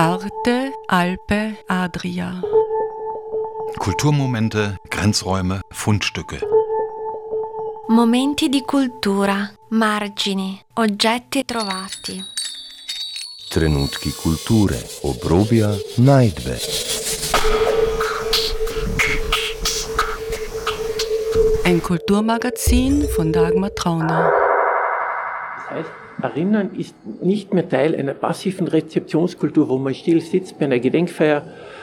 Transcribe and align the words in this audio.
Arte, 0.00 0.72
Alpe, 0.86 1.58
Adria. 1.68 2.40
Kulturmomente, 3.78 4.78
Grenzräume, 4.88 5.60
Fundstücke. 5.68 6.38
Momenti 7.88 8.48
di 8.48 8.62
cultura, 8.62 9.52
margini, 9.68 10.58
oggetti 10.76 11.44
trovati. 11.44 12.18
Trenutki 13.50 14.14
kulture, 14.14 14.82
obrobja, 15.02 15.76
najdbe. 15.96 16.58
Ein 21.64 21.82
Kulturmagazin 21.82 23.06
von 23.06 23.32
Dagmar 23.32 23.74
Trauner. 23.74 24.32
Das 25.56 25.76
heißt, 25.76 25.99
Erinnern 26.22 26.74
ist 26.74 26.94
nicht 27.22 27.54
mehr 27.54 27.68
Teil 27.68 27.94
einer 27.94 28.14
passiven 28.14 28.66
Rezeptionskultur, 28.68 29.68
wo 29.68 29.78
man 29.78 29.94
still 29.94 30.20
sitzt 30.20 30.58
bei 30.58 30.66
einer 30.66 30.78
Gedenkfeier, 30.78 31.42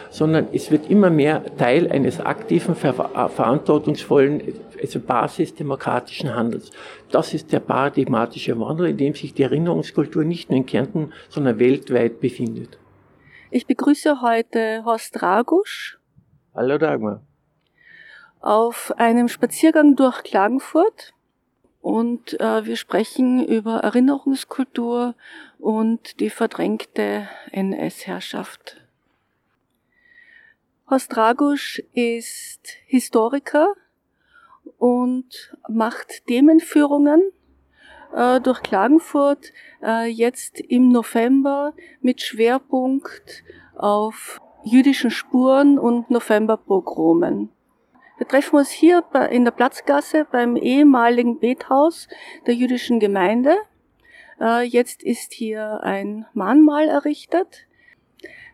sondern 0.10 0.48
es 0.54 0.72
wird 0.72 0.90
immer 0.90 1.10
mehr 1.10 1.44
Teil 1.58 1.92
eines 1.92 2.20
aktiven, 2.20 2.76
ver 2.76 2.94
verantwortungsvollen, 2.94 4.42
also 4.82 5.00
basisdemokratischen 5.00 6.36
Handels. 6.36 6.72
Das 7.12 7.34
ist 7.34 7.52
der 7.52 7.60
paradigmatische 7.60 8.60
Wandel, 8.60 8.88
in 8.88 8.98
dem 8.98 9.16
sich 9.16 9.34
die 9.34 9.44
Erinnerungskultur 9.44 10.24
nicht 10.24 10.50
nur 10.50 10.58
in 10.58 10.66
Kärnten, 10.66 11.14
sondern 11.30 11.60
weltweit 11.60 12.20
befindet. 12.20 12.78
Ich 13.50 13.66
begrüße 13.66 14.22
heute 14.22 14.84
Horst 14.86 15.22
Ragusch. 15.22 15.98
Hallo 16.54 16.78
Dagmar. 16.78 17.22
Auf 18.40 18.94
einem 18.98 19.30
Spaziergang 19.30 19.96
durch 19.96 20.24
Klagenfurt 20.24 21.14
und 21.88 22.38
äh, 22.42 22.66
wir 22.66 22.76
sprechen 22.76 23.48
über 23.48 23.78
Erinnerungskultur 23.78 25.16
und 25.58 26.20
die 26.20 26.30
verdrängte 26.30 27.30
NS-Herrschaft. 27.54 28.76
Horst 30.90 31.16
Dragusch 31.16 31.82
ist 31.94 32.68
Historiker 32.88 33.74
und 34.78 35.56
macht 35.70 36.28
Themenführungen 36.28 37.22
äh, 38.14 38.42
durch 38.42 38.64
Klagenfurt 38.64 39.54
äh, 39.82 40.08
jetzt 40.10 40.60
im 40.60 40.90
November 40.90 41.74
mit 42.02 42.22
Schwerpunkt 42.22 43.46
auf 43.78 44.42
jüdischen 44.66 45.10
Spuren 45.10 45.80
und 45.80 46.12
Novemberpogromen. 46.12 47.50
Wir 48.18 48.28
treffen 48.28 48.56
uns 48.56 48.72
hier 48.72 49.04
in 49.30 49.46
der 49.46 49.52
Platzgasse 49.52 50.26
beim 50.32 50.56
ehemaligen 50.56 51.40
Bethaus 51.40 52.08
der 52.48 52.56
jüdischen 52.56 53.00
Gemeinde. 53.00 53.58
Äh, 54.42 54.64
jetzt 54.64 55.04
ist 55.04 55.34
hier 55.34 55.82
ein 55.84 56.26
Mahnmal 56.34 56.88
errichtet. 56.88 57.68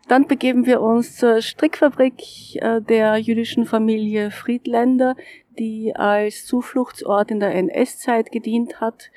Dann 0.10 0.28
begeben 0.28 0.66
wir 0.66 0.82
uns 0.82 1.16
zur 1.16 1.42
Strickfabrik 1.42 2.22
äh, 2.56 2.82
der 2.82 3.18
jüdischen 3.18 3.66
Familie 3.66 4.32
Friedländer, 4.32 5.16
die 5.58 5.96
als 5.96 6.46
Zufluchtsort 6.46 7.32
in 7.32 7.40
der 7.40 7.56
NS-Zeit 7.56 8.34
gedient 8.34 8.82
hat. 8.82 9.12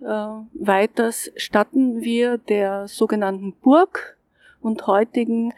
Äh, 0.00 0.04
weiters 0.54 1.32
statten 1.34 2.02
wir 2.02 2.38
der 2.38 2.86
sogenannten 2.86 3.52
Burg 3.54 4.16
und 4.60 4.86
heutigen 4.86 5.52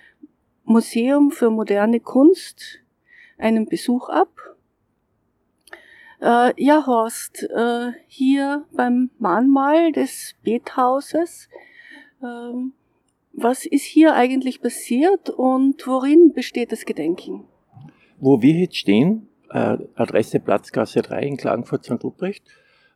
Museum 0.65 1.31
für 1.31 1.51
moderne 1.51 2.01
Kunst 2.01 2.82
einen 3.43 3.67
Besuch 3.67 4.09
ab. 4.09 4.29
Äh, 6.21 6.53
ja, 6.57 6.87
Horst, 6.87 7.43
äh, 7.43 7.93
hier 8.07 8.65
beim 8.73 9.11
Mahnmal 9.19 9.93
des 9.93 10.37
Bethauses, 10.43 11.49
äh, 12.23 12.27
was 13.33 13.67
ist 13.67 13.85
hier 13.85 14.15
eigentlich 14.15 14.61
passiert 14.61 15.31
und 15.31 15.85
worin 15.87 16.33
besteht 16.33 16.71
das 16.71 16.85
Gedenken? 16.85 17.45
Wo 18.21 18.41
wir 18.41 18.55
jetzt 18.55 18.77
stehen, 18.77 19.29
äh, 19.51 19.79
Adresse 19.95 20.39
Platzgasse 20.39 21.03
3 21.03 21.23
in 21.23 21.37
Klagenfurt 21.37 21.85
St. 21.85 22.05
Ruprecht, 22.05 22.45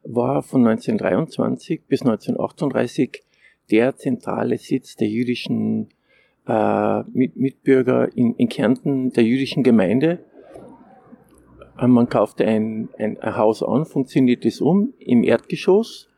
war 0.05 0.43
von 0.43 0.65
1923 0.65 1.83
bis 1.89 2.03
1938 2.03 3.25
der 3.73 3.97
zentrale 3.97 4.57
Sitz 4.59 4.95
der 4.95 5.09
jüdischen 5.09 5.89
äh, 6.47 7.03
Mitbürger 7.11 8.17
in, 8.17 8.35
in 8.37 8.49
Kärnten, 8.49 9.13
der 9.13 9.25
jüdischen 9.25 9.65
Gemeinde 9.65 10.21
man 11.79 12.09
kaufte 12.09 12.47
ein, 12.47 12.89
ein, 12.99 13.19
Haus 13.23 13.63
an, 13.63 13.85
funktioniert 13.85 14.45
es 14.45 14.61
um. 14.61 14.95
Im 14.99 15.23
Erdgeschoss 15.23 16.09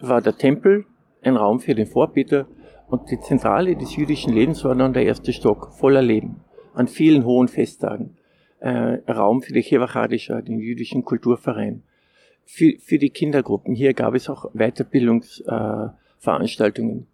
war 0.00 0.20
der 0.20 0.36
Tempel, 0.36 0.84
ein 1.22 1.36
Raum 1.36 1.60
für 1.60 1.74
den 1.74 1.86
Vorbeter 1.86 2.46
und 2.88 3.10
die 3.10 3.20
Zentrale 3.20 3.76
des 3.76 3.96
jüdischen 3.96 4.32
Lebens 4.32 4.64
war 4.64 4.74
dann 4.74 4.92
der 4.92 5.04
erste 5.04 5.32
Stock, 5.32 5.72
voller 5.72 6.02
Leben, 6.02 6.40
an 6.74 6.88
vielen 6.88 7.24
hohen 7.24 7.48
Festtagen. 7.48 8.16
Äh, 8.60 8.98
Raum 9.10 9.42
für 9.42 9.52
die 9.52 9.62
Chevachadischer, 9.62 10.42
den 10.42 10.58
jüdischen 10.58 11.04
Kulturverein. 11.04 11.82
Für, 12.46 12.74
für 12.78 12.98
die 12.98 13.10
Kindergruppen. 13.10 13.74
Hier 13.74 13.94
gab 13.94 14.14
es 14.14 14.28
auch 14.28 14.50
Weiterbildungsveranstaltungen. 14.52 17.00
Äh, 17.00 17.04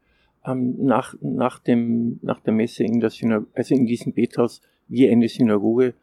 ähm, 0.47 0.77
nach, 0.79 1.15
nach, 1.21 1.59
dem, 1.59 2.19
nach 2.23 2.41
der 2.41 2.55
Messe 2.55 2.85
in 2.85 3.01
der 3.01 3.11
Synag 3.11 3.43
also 3.55 3.75
in 3.75 3.87
diesem 3.87 4.13
Bethaus, 4.13 4.63
wie 4.89 5.09
eine 5.09 5.29
Synagoge, 5.29 5.95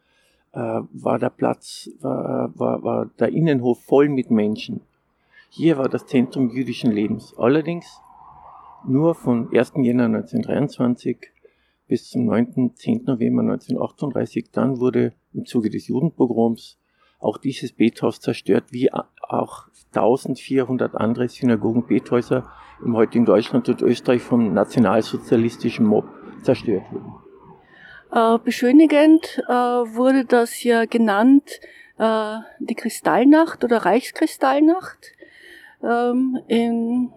äh, 0.52 0.58
war 0.58 1.18
der 1.18 1.30
Platz, 1.30 1.90
war, 2.00 2.50
war, 2.58 2.82
war 2.82 3.06
der 3.18 3.28
Innenhof 3.28 3.82
voll 3.84 4.08
mit 4.08 4.30
Menschen. 4.30 4.80
Hier 5.50 5.78
war 5.78 5.88
das 5.88 6.06
Zentrum 6.06 6.50
jüdischen 6.50 6.92
Lebens. 6.92 7.34
Allerdings 7.38 8.00
nur 8.86 9.14
von 9.14 9.48
1. 9.54 9.72
Jänner 9.76 10.04
1923 10.04 11.18
bis 11.88 12.10
zum 12.10 12.26
9. 12.26 12.72
10. 12.74 13.04
November 13.04 13.42
1938. 13.42 14.50
Dann 14.52 14.78
wurde 14.78 15.14
im 15.32 15.46
Zuge 15.46 15.70
des 15.70 15.88
Judenpogroms 15.88 16.78
auch 17.18 17.38
dieses 17.38 17.72
Bethaus 17.72 18.20
zerstört, 18.20 18.66
wie 18.70 18.92
auch 18.92 19.68
1400 19.94 20.94
andere 20.94 21.28
Synagogen, 21.28 21.86
Bethäuser 21.86 22.50
im 22.84 22.96
heutigen 22.96 23.24
Deutschland 23.24 23.68
und 23.68 23.82
Österreich 23.82 24.22
vom 24.22 24.52
nationalsozialistischen 24.52 25.84
Mob 25.86 26.04
zerstört 26.42 26.84
wurden. 26.92 27.27
Äh, 28.10 28.38
beschönigend 28.38 29.42
äh, 29.48 29.52
wurde 29.52 30.24
das 30.24 30.62
ja 30.62 30.86
genannt 30.86 31.60
äh, 31.98 32.38
die 32.58 32.74
Kristallnacht 32.74 33.64
oder 33.64 33.78
Reichskristallnacht. 33.78 35.12
Ähm, 35.82 37.12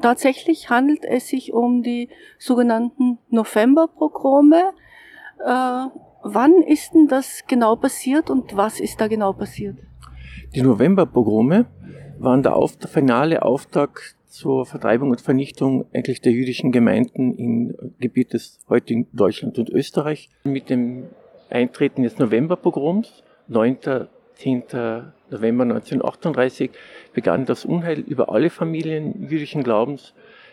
tatsächlich 0.00 0.70
handelt 0.70 1.04
es 1.04 1.28
sich 1.28 1.52
um 1.52 1.82
die 1.82 2.08
sogenannten 2.38 3.18
Novemberpogrome. 3.28 4.72
Wann 5.38 6.62
ist 6.62 6.94
denn 6.94 7.08
das 7.08 7.44
genau 7.46 7.76
passiert 7.76 8.30
und 8.30 8.56
was 8.56 8.80
ist 8.80 9.00
da 9.00 9.06
genau 9.06 9.34
passiert? 9.34 9.76
Die 10.54 10.62
Novemberpogrome 10.62 11.66
waren 12.18 12.42
der 12.42 12.54
finale 12.88 13.42
Auftakt 13.42 14.15
zur 14.36 14.66
Vertreibung 14.66 15.10
und 15.10 15.22
Vernichtung 15.22 15.86
eigentlich 15.94 16.20
der 16.20 16.32
jüdischen 16.32 16.70
Gemeinden 16.70 17.34
im 17.34 17.74
Gebiet 17.98 18.34
des 18.34 18.58
heutigen 18.68 19.08
Deutschland 19.12 19.58
und 19.58 19.70
Österreich. 19.70 20.28
Mit 20.44 20.68
dem 20.68 21.04
Eintreten 21.48 22.02
des 22.02 22.18
Novemberpogroms, 22.18 23.22
9. 23.48 23.78
10. 24.34 24.64
November 25.30 25.64
1938, 25.64 26.70
begann 27.14 27.46
das 27.46 27.64
Unheil 27.64 28.00
über 28.00 28.30
alle 28.30 28.50
Familien 28.50 29.26
jüdischen 29.26 29.62
Glaubens 29.62 30.12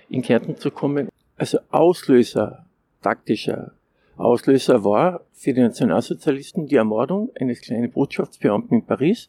in 0.10 0.22
Kärnten 0.22 0.56
zu 0.56 0.72
kommen. 0.72 1.10
Also 1.36 1.60
Auslöser, 1.70 2.66
taktischer 3.02 3.74
Auslöser 4.16 4.86
war 4.86 5.26
für 5.34 5.54
die 5.54 5.60
Nationalsozialisten 5.60 6.68
die 6.68 6.78
Ermordung 6.78 7.32
eines 7.38 7.60
kleinen 7.60 7.92
Botschaftsbeamten 7.92 8.80
in 8.80 8.86
Paris. 8.86 9.28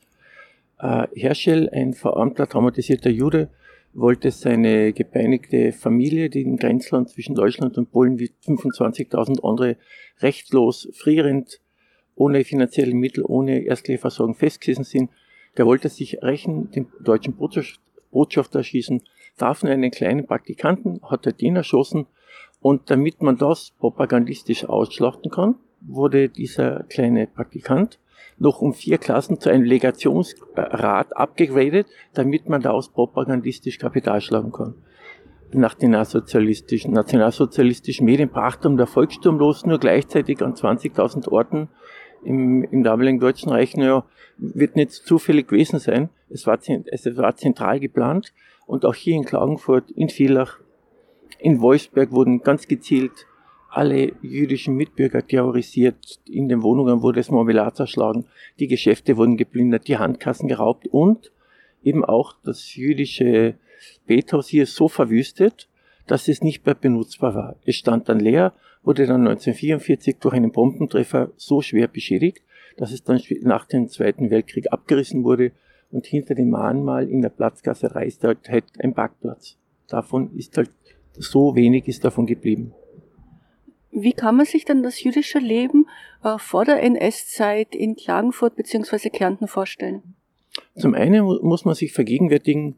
Äh, 0.78 1.08
Herschel, 1.16 1.68
ein 1.70 1.94
verarmter, 1.94 2.46
traumatisierter 2.46 3.10
Jude, 3.10 3.48
wollte 3.94 4.30
seine 4.30 4.92
gepeinigte 4.92 5.72
Familie, 5.72 6.28
die 6.28 6.42
im 6.42 6.56
Grenzland 6.56 7.08
zwischen 7.08 7.34
Deutschland 7.34 7.78
und 7.78 7.90
Polen 7.90 8.18
wie 8.18 8.30
25.000 8.46 9.48
andere 9.48 9.76
rechtlos, 10.20 10.88
frierend, 10.94 11.60
ohne 12.16 12.44
finanzielle 12.44 12.94
Mittel, 12.94 13.24
ohne 13.26 13.60
ärztliche 13.60 13.98
Versorgung 13.98 14.34
festgesessen 14.34 14.84
sind, 14.84 15.10
der 15.56 15.66
wollte 15.66 15.88
sich 15.88 16.22
rächen, 16.22 16.70
den 16.70 16.86
deutschen 17.00 17.34
Botschafter 18.10 18.58
erschießen, 18.58 19.02
darf 19.38 19.62
nur 19.62 19.72
einen 19.72 19.90
kleinen 19.90 20.26
Praktikanten, 20.26 21.00
hat 21.02 21.26
er 21.26 21.32
den 21.32 21.56
erschossen 21.56 22.06
und 22.60 22.90
damit 22.90 23.22
man 23.22 23.36
das 23.36 23.72
propagandistisch 23.78 24.64
ausschlachten 24.64 25.30
kann, 25.30 25.56
wurde 25.80 26.28
dieser 26.28 26.84
kleine 26.84 27.26
Praktikant 27.26 27.98
noch 28.38 28.60
um 28.60 28.74
vier 28.74 28.98
Klassen 28.98 29.40
zu 29.40 29.50
einem 29.50 29.64
Legationsrat 29.64 31.16
abgegradet, 31.16 31.86
damit 32.14 32.48
man 32.48 32.62
daraus 32.62 32.88
propagandistisch 32.88 33.78
Kapital 33.78 34.20
schlagen 34.20 34.52
kann. 34.52 34.74
Nach 35.52 35.74
den 35.74 35.92
nationalsozialistischen, 35.92 36.92
nationalsozialistischen 36.92 38.04
Medien 38.04 38.28
brach 38.28 38.56
dann 38.56 38.76
der 38.76 38.88
Volkssturm 38.88 39.38
los, 39.38 39.64
nur 39.64 39.78
gleichzeitig 39.78 40.42
an 40.42 40.54
20.000 40.54 41.28
Orten 41.28 41.68
im, 42.24 42.64
im 42.64 42.82
damaligen 42.82 43.20
Deutschen 43.20 43.50
Reich. 43.50 43.76
Naja, 43.76 44.04
wird 44.36 44.74
nicht 44.74 44.90
zufällig 44.90 45.48
gewesen 45.48 45.78
sein. 45.78 46.08
Es 46.28 46.46
war, 46.46 46.58
es 46.86 47.16
war 47.16 47.36
zentral 47.36 47.78
geplant 47.78 48.32
und 48.66 48.84
auch 48.84 48.94
hier 48.94 49.14
in 49.14 49.24
Klagenfurt, 49.24 49.90
in 49.92 50.08
Villach, 50.08 50.58
in 51.38 51.60
Wolfsberg 51.60 52.10
wurden 52.10 52.40
ganz 52.40 52.66
gezielt 52.66 53.26
alle 53.76 54.12
jüdischen 54.22 54.76
Mitbürger 54.76 55.26
terrorisiert. 55.26 56.20
In 56.28 56.48
den 56.48 56.62
Wohnungen 56.62 57.02
wurde 57.02 57.20
das 57.20 57.30
Marmelade 57.30 57.74
zerschlagen, 57.74 58.26
die 58.58 58.68
Geschäfte 58.68 59.16
wurden 59.16 59.36
geplündert, 59.36 59.88
die 59.88 59.98
Handkassen 59.98 60.48
geraubt 60.48 60.86
und 60.88 61.32
eben 61.82 62.04
auch 62.04 62.34
das 62.44 62.74
jüdische 62.74 63.54
Bethaus 64.06 64.48
hier 64.48 64.66
so 64.66 64.88
verwüstet, 64.88 65.68
dass 66.06 66.28
es 66.28 66.42
nicht 66.42 66.64
mehr 66.66 66.74
benutzbar 66.74 67.34
war. 67.34 67.56
Es 67.64 67.76
stand 67.76 68.08
dann 68.08 68.20
leer, 68.20 68.52
wurde 68.82 69.06
dann 69.06 69.26
1944 69.26 70.16
durch 70.18 70.34
einen 70.34 70.52
Bombentreffer 70.52 71.30
so 71.36 71.62
schwer 71.62 71.88
beschädigt, 71.88 72.42
dass 72.76 72.92
es 72.92 73.02
dann 73.02 73.20
nach 73.42 73.66
dem 73.66 73.88
Zweiten 73.88 74.30
Weltkrieg 74.30 74.72
abgerissen 74.72 75.24
wurde 75.24 75.52
und 75.90 76.06
hinter 76.06 76.34
dem 76.34 76.50
Mahnmal 76.50 77.08
in 77.08 77.22
der 77.22 77.28
Platzgasse 77.28 77.90
halt, 77.94 78.18
halt 78.48 78.64
ein 78.78 78.94
Parkplatz. 78.94 79.56
Davon 79.88 80.34
ist 80.36 80.56
halt 80.56 80.70
so 81.16 81.54
wenig 81.54 81.86
ist 81.86 82.04
davon 82.04 82.26
geblieben. 82.26 82.72
Wie 83.94 84.12
kann 84.12 84.36
man 84.36 84.46
sich 84.46 84.64
denn 84.64 84.82
das 84.82 85.02
jüdische 85.02 85.38
Leben 85.38 85.86
äh, 86.24 86.36
vor 86.38 86.64
der 86.64 86.82
NS-Zeit 86.82 87.76
in 87.76 87.94
Klagenfurt 87.94 88.56
bzw. 88.56 89.08
Kärnten 89.08 89.46
vorstellen? 89.46 90.16
Zum 90.76 90.94
einen 90.94 91.24
muss 91.24 91.64
man 91.64 91.76
sich 91.76 91.92
vergegenwärtigen, 91.92 92.74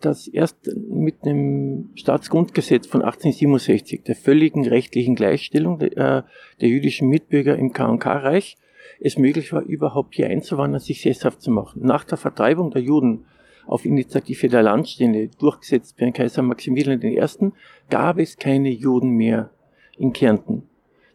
dass 0.00 0.26
erst 0.26 0.56
mit 0.76 1.24
dem 1.24 1.90
Staatsgrundgesetz 1.94 2.86
von 2.88 3.02
1867, 3.02 4.02
der 4.02 4.16
völligen 4.16 4.66
rechtlichen 4.66 5.14
Gleichstellung 5.14 5.78
der, 5.78 5.96
äh, 5.96 6.22
der 6.60 6.68
jüdischen 6.68 7.08
Mitbürger 7.08 7.56
im 7.56 7.72
KK-Reich, 7.72 8.56
es 9.00 9.16
möglich 9.16 9.52
war, 9.52 9.62
überhaupt 9.62 10.16
hier 10.16 10.28
einzuwandern, 10.28 10.80
sich 10.80 11.02
sesshaft 11.02 11.40
zu 11.40 11.52
machen. 11.52 11.82
Nach 11.84 12.02
der 12.02 12.18
Vertreibung 12.18 12.72
der 12.72 12.82
Juden 12.82 13.26
auf 13.66 13.84
Initiative 13.84 14.48
der 14.48 14.62
Landstände, 14.62 15.28
durchgesetzt 15.38 15.96
bei 15.98 16.10
Kaiser 16.10 16.42
Maximilian 16.42 17.00
I., 17.02 17.52
gab 17.90 18.18
es 18.18 18.36
keine 18.36 18.70
Juden 18.70 19.10
mehr 19.10 19.50
in 19.98 20.12
Kärnten. 20.12 20.68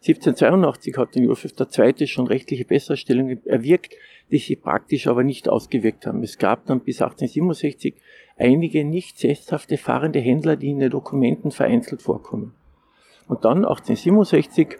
1782 0.06 0.98
hat 0.98 1.14
den 1.14 1.24
Josef 1.24 1.52
II. 1.58 2.06
schon 2.06 2.26
rechtliche 2.26 2.66
Besserstellungen 2.66 3.44
erwirkt, 3.46 3.94
die 4.30 4.38
sich 4.38 4.60
praktisch 4.60 5.06
aber 5.06 5.24
nicht 5.24 5.48
ausgewirkt 5.48 6.06
haben. 6.06 6.22
Es 6.22 6.36
gab 6.36 6.66
dann 6.66 6.80
bis 6.80 7.00
1867 7.00 7.94
einige 8.36 8.84
nicht 8.84 9.18
sesshafte 9.18 9.78
fahrende 9.78 10.18
Händler, 10.18 10.56
die 10.56 10.70
in 10.70 10.80
den 10.80 10.90
Dokumenten 10.90 11.52
vereinzelt 11.52 12.02
vorkommen. 12.02 12.54
Und 13.28 13.46
dann 13.46 13.64
1867 13.64 14.76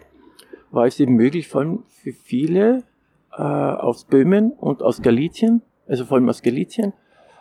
war 0.69 0.85
es 0.85 0.99
eben 0.99 1.15
möglich, 1.15 1.47
vor 1.47 1.61
allem 1.61 1.83
für 1.89 2.13
viele 2.13 2.83
äh, 3.31 3.41
aus 3.41 4.05
Böhmen 4.05 4.51
und 4.51 4.83
aus 4.83 5.01
Galizien, 5.01 5.63
also 5.87 6.05
vor 6.05 6.17
allem 6.17 6.29
aus 6.29 6.43
Galizien, 6.43 6.93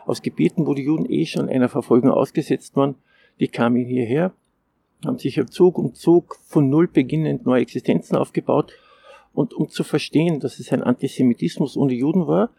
aus 0.06 0.22
Gebieten, 0.22 0.66
wo 0.66 0.72
die 0.72 0.84
Juden 0.84 1.10
eh 1.10 1.26
schon 1.26 1.48
einer 1.48 1.68
Verfolgung 1.68 2.10
ausgesetzt 2.10 2.76
waren, 2.76 2.94
die 3.40 3.48
kamen 3.48 3.84
hierher, 3.84 4.32
haben 5.06 5.18
sich 5.18 5.40
Zug 5.50 5.78
um 5.78 5.94
Zug 5.94 6.36
von 6.46 6.68
Null 6.68 6.88
beginnend 6.88 7.46
neue 7.46 7.62
Existenzen 7.62 8.16
aufgebaut. 8.16 8.72
Und 9.32 9.52
um 9.52 9.68
zu 9.68 9.82
verstehen, 9.82 10.40
dass 10.40 10.58
es 10.58 10.72
ein 10.72 10.82
Antisemitismus 10.82 11.76
ohne 11.76 11.94
Juden 11.94 12.26
war, 12.26 12.50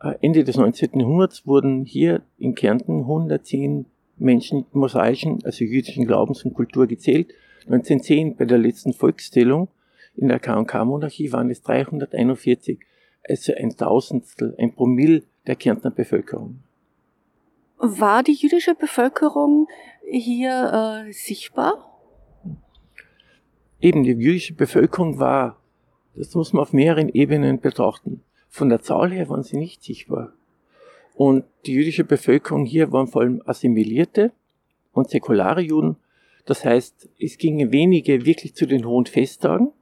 äh, 0.00 0.14
Ende 0.20 0.44
des 0.44 0.56
19. 0.56 1.00
Jahrhunderts 1.00 1.46
wurden 1.46 1.84
hier 1.84 2.22
in 2.38 2.54
Kärnten 2.54 3.00
110 3.00 3.86
Menschen 4.16 4.66
mosaischen, 4.72 5.38
also 5.44 5.64
jüdischen 5.64 6.06
Glaubens 6.06 6.44
und 6.44 6.54
Kultur 6.54 6.86
gezählt. 6.86 7.32
1910 7.66 8.36
bei 8.36 8.44
der 8.44 8.58
letzten 8.58 8.92
Volkszählung 8.92 9.68
in 10.16 10.28
der 10.28 10.40
K&K-Monarchie 10.40 11.32
waren 11.32 11.50
es 11.50 11.62
341, 11.62 12.78
also 13.28 13.52
ein 13.54 13.76
Tausendstel, 13.76 14.54
ein 14.58 14.74
Promille 14.74 15.22
der 15.46 15.54
Kärntner 15.54 15.90
Bevölkerung. 15.90 16.60
War 17.78 18.24
die 18.24 18.32
jüdische 18.32 18.74
Bevölkerung 18.74 19.68
hier 20.10 21.06
äh, 21.08 21.12
sichtbar? 21.12 21.84
Eben, 23.80 24.02
die 24.02 24.10
jüdische 24.10 24.54
Bevölkerung 24.54 25.18
war, 25.18 25.60
das 26.14 26.34
muss 26.34 26.52
man 26.52 26.62
auf 26.62 26.72
mehreren 26.72 27.08
Ebenen 27.08 27.60
betrachten. 27.60 28.22
Von 28.48 28.68
der 28.68 28.82
Zahl 28.82 29.12
her 29.12 29.28
waren 29.28 29.42
sie 29.42 29.56
nicht 29.56 29.82
sichtbar. 29.82 30.32
Und 31.14 31.44
die 31.66 31.72
jüdische 31.72 32.04
Bevölkerung 32.04 32.64
hier 32.64 32.92
waren 32.92 33.06
vor 33.06 33.22
allem 33.22 33.42
assimilierte 33.44 34.32
und 34.92 35.10
säkulare 35.10 35.60
Juden. 35.60 35.96
Das 36.44 36.64
heißt, 36.64 37.08
es 37.20 37.38
gingen 37.38 37.72
wenige 37.72 38.24
wirklich 38.24 38.54
zu 38.54 38.66
den 38.66 38.86
hohen 38.86 39.06
Festtagen, 39.06 39.72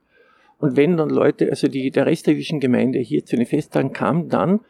und 0.58 0.76
wenn 0.76 0.96
dann 0.96 1.10
Leute, 1.10 1.50
also 1.50 1.68
die, 1.68 1.90
der 1.90 2.06
Rest 2.06 2.26
der 2.26 2.34
jüdischen 2.34 2.60
Gemeinde 2.60 2.98
hier 2.98 3.24
zu 3.24 3.36
den 3.36 3.46
Festtagen 3.46 3.92
kam, 3.92 4.28
dann, 4.28 4.60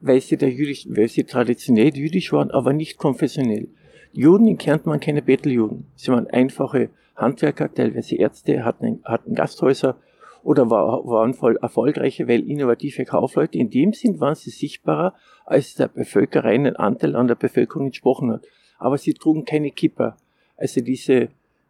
weil 0.00 0.20
sie, 0.20 0.36
der 0.36 0.50
jüdisch, 0.50 0.86
weil 0.88 1.08
sie 1.08 1.24
traditionell 1.24 1.96
jüdisch 1.96 2.32
waren, 2.32 2.50
aber 2.50 2.72
nicht 2.72 2.96
konfessionell. 2.96 3.68
Juden 4.12 4.46
in 4.46 4.58
Kärnten 4.58 4.90
waren 4.90 5.00
keine 5.00 5.22
Betteljuden. 5.22 5.86
Sie 5.96 6.10
waren 6.10 6.26
einfache 6.28 6.90
Handwerker, 7.16 7.72
teilweise 7.72 8.16
Ärzte, 8.16 8.64
hatten, 8.64 9.00
hatten 9.04 9.34
Gasthäuser 9.34 9.96
oder 10.42 10.70
war, 10.70 11.06
waren 11.06 11.34
voll 11.34 11.56
erfolgreiche, 11.56 12.28
weil 12.28 12.48
innovative 12.48 13.04
Kaufleute. 13.04 13.58
In 13.58 13.70
dem 13.70 13.92
Sinn 13.92 14.20
waren 14.20 14.34
sie 14.34 14.50
sichtbarer, 14.50 15.14
als 15.46 15.74
der 15.74 15.88
bevölkerreinen 15.88 16.76
Anteil 16.76 17.16
an 17.16 17.28
der 17.28 17.36
Bevölkerung 17.36 17.86
entsprochen 17.86 18.32
hat. 18.32 18.44
Aber 18.78 18.98
sie 18.98 19.14
trugen 19.14 19.44
keine 19.44 19.70
Kipper. 19.70 20.16
Also 20.56 20.80
diese 20.80 21.28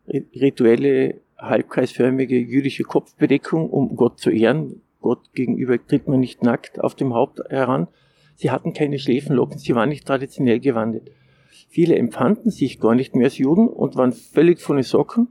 rituelle 0.08 1.20
halbkreisförmige 1.38 2.38
jüdische 2.38 2.84
Kopfbedeckung, 2.84 3.70
um 3.70 3.96
Gott 3.96 4.18
zu 4.18 4.30
ehren. 4.30 4.80
Gott 5.00 5.32
gegenüber 5.34 5.84
tritt 5.84 6.08
man 6.08 6.20
nicht 6.20 6.42
nackt 6.42 6.80
auf 6.80 6.94
dem 6.94 7.14
Haupt 7.14 7.40
heran. 7.50 7.88
Sie 8.36 8.50
hatten 8.50 8.72
keine 8.72 8.98
Schläfenlocken, 8.98 9.58
sie 9.58 9.74
waren 9.74 9.88
nicht 9.88 10.06
traditionell 10.06 10.60
gewandet. 10.60 11.10
Viele 11.72 11.96
empfanden 11.96 12.50
sich 12.50 12.80
gar 12.80 12.94
nicht 12.94 13.16
mehr 13.16 13.24
als 13.24 13.38
Juden 13.38 13.66
und 13.66 13.96
waren 13.96 14.12
völlig 14.12 14.60
von 14.60 14.76
den 14.76 14.82
Socken, 14.82 15.28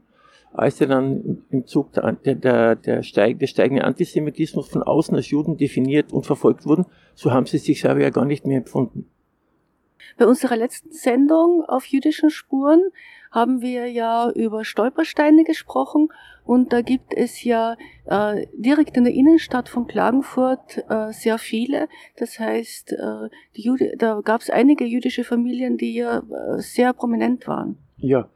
als 0.52 0.78
sie 0.78 0.88
dann 0.88 1.44
im 1.50 1.66
Zug 1.68 1.92
der, 1.92 2.14
der, 2.14 2.74
der, 2.74 3.04
steig, 3.04 3.38
der 3.38 3.46
steigende 3.46 3.84
Antisemitismus 3.84 4.68
von 4.68 4.82
außen 4.82 5.14
als 5.14 5.30
Juden 5.30 5.56
definiert 5.56 6.12
und 6.12 6.26
verfolgt 6.26 6.66
wurden, 6.66 6.86
so 7.14 7.30
haben 7.30 7.46
sie 7.46 7.58
sich 7.58 7.80
selber 7.80 8.00
ja 8.00 8.10
gar 8.10 8.24
nicht 8.24 8.44
mehr 8.44 8.58
empfunden. 8.58 9.08
Bei 10.18 10.26
unserer 10.26 10.56
letzten 10.56 10.90
Sendung 10.90 11.64
auf 11.68 11.86
jüdischen 11.86 12.28
Spuren 12.28 12.90
haben 13.32 13.62
wir 13.62 13.90
ja 13.90 14.30
über 14.30 14.64
Stolpersteine 14.64 15.42
gesprochen 15.42 16.08
und 16.44 16.72
da 16.72 16.82
gibt 16.82 17.14
es 17.14 17.42
ja 17.42 17.76
äh, 18.04 18.46
direkt 18.52 18.96
in 18.96 19.04
der 19.04 19.14
Innenstadt 19.14 19.68
von 19.68 19.86
Klagenfurt 19.86 20.84
äh, 20.88 21.12
sehr 21.12 21.38
viele. 21.38 21.88
Das 22.16 22.38
heißt, 22.38 22.92
äh, 22.92 23.28
die 23.56 23.62
Jude, 23.62 23.94
da 23.96 24.20
gab 24.22 24.42
es 24.42 24.50
einige 24.50 24.84
jüdische 24.84 25.24
Familien, 25.24 25.78
die 25.78 25.94
ja 25.94 26.18
äh, 26.18 26.60
sehr 26.60 26.92
prominent 26.92 27.46
waren. 27.46 27.78
Ja, 27.96 28.28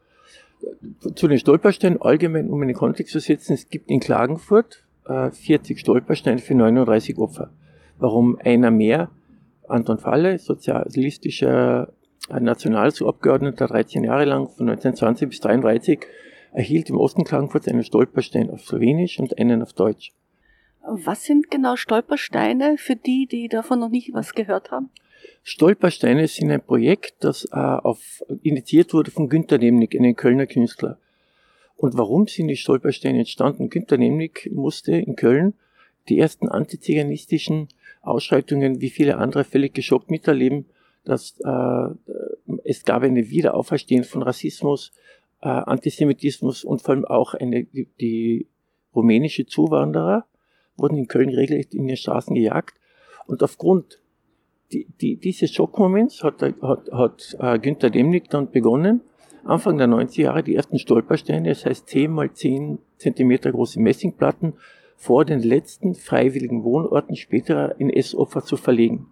zu 1.14 1.28
den 1.28 1.38
Stolpersteinen 1.38 2.00
allgemein, 2.00 2.50
um 2.50 2.62
in 2.62 2.68
den 2.68 2.76
Kontext 2.76 3.12
zu 3.12 3.20
setzen, 3.20 3.52
es 3.52 3.68
gibt 3.68 3.90
in 3.90 4.00
Klagenfurt 4.00 4.84
äh, 5.06 5.30
40 5.30 5.78
Stolpersteine 5.78 6.38
für 6.38 6.54
39 6.54 7.18
Opfer. 7.18 7.50
Warum 7.98 8.38
einer 8.42 8.70
mehr? 8.70 9.10
Anton 9.68 9.98
Falle, 9.98 10.38
sozialistischer 10.38 11.92
Nationalabgeordneter, 12.28 13.68
13 13.68 14.04
Jahre 14.04 14.24
lang, 14.24 14.48
von 14.48 14.68
1920 14.68 15.28
bis 15.28 15.40
1933, 15.40 16.06
erhielt 16.52 16.90
im 16.90 16.98
Osten 16.98 17.24
Klagenfurt 17.24 17.68
einen 17.68 17.84
Stolperstein 17.84 18.50
auf 18.50 18.64
Slowenisch 18.64 19.18
und 19.18 19.38
einen 19.38 19.62
auf 19.62 19.72
Deutsch. 19.72 20.12
Was 20.88 21.24
sind 21.24 21.50
genau 21.50 21.76
Stolpersteine 21.76 22.78
für 22.78 22.96
die, 22.96 23.26
die 23.26 23.48
davon 23.48 23.80
noch 23.80 23.90
nicht 23.90 24.14
was 24.14 24.34
gehört 24.34 24.70
haben? 24.70 24.90
Stolpersteine 25.42 26.26
sind 26.28 26.50
ein 26.50 26.60
Projekt, 26.60 27.16
das 27.20 27.44
äh, 27.52 27.56
auf, 27.56 28.22
initiiert 28.42 28.94
wurde 28.94 29.10
von 29.10 29.28
Günter 29.28 29.58
Nemnik, 29.58 29.96
einem 29.96 30.16
Kölner 30.16 30.46
Künstler. 30.46 30.98
Und 31.76 31.96
warum 31.98 32.26
sind 32.26 32.48
die 32.48 32.56
Stolpersteine 32.56 33.18
entstanden? 33.18 33.68
Günter 33.68 33.98
Nemnik 33.98 34.50
musste 34.52 34.92
in 34.92 35.16
Köln 35.16 35.54
die 36.08 36.18
ersten 36.18 36.48
antiziganistischen 36.48 37.68
Ausschreitungen 38.02 38.80
wie 38.80 38.90
viele 38.90 39.18
andere 39.18 39.44
völlig 39.44 39.74
geschockt 39.74 40.10
miterleben, 40.10 40.66
dass 41.06 41.40
äh, 41.40 41.88
es 42.64 42.84
gab 42.84 43.02
eine 43.02 43.30
Wiederauferstehen 43.30 44.04
von 44.04 44.22
Rassismus, 44.22 44.92
äh, 45.40 45.48
Antisemitismus 45.48 46.64
und 46.64 46.82
vor 46.82 46.94
allem 46.94 47.04
auch 47.04 47.34
eine, 47.34 47.64
die, 47.64 47.88
die 48.00 48.46
rumänische 48.94 49.46
Zuwanderer 49.46 50.26
wurden 50.76 50.98
in 50.98 51.08
Köln 51.08 51.30
regelrecht 51.30 51.74
in 51.74 51.86
den 51.86 51.96
Straßen 51.96 52.34
gejagt. 52.34 52.78
Und 53.26 53.42
aufgrund 53.42 54.00
die, 54.72 54.86
die, 55.00 55.16
dieses 55.16 55.52
Schockmoments 55.52 56.22
hat, 56.22 56.42
hat, 56.42 56.90
hat 56.92 57.36
äh, 57.38 57.58
Günther 57.58 57.90
Demnig 57.90 58.28
dann 58.28 58.50
begonnen, 58.50 59.00
Anfang 59.44 59.78
der 59.78 59.86
90er 59.86 60.22
Jahre 60.22 60.42
die 60.42 60.56
ersten 60.56 60.78
Stolpersteine, 60.78 61.50
das 61.50 61.64
heißt 61.64 61.88
10 61.88 62.10
mal 62.10 62.32
10 62.32 62.78
Zentimeter 62.98 63.52
große 63.52 63.80
Messingplatten, 63.80 64.54
vor 64.96 65.24
den 65.24 65.40
letzten 65.40 65.94
freiwilligen 65.94 66.64
Wohnorten 66.64 67.14
späterer 67.14 67.78
NS-Opfer 67.78 68.42
zu 68.42 68.56
verlegen. 68.56 69.06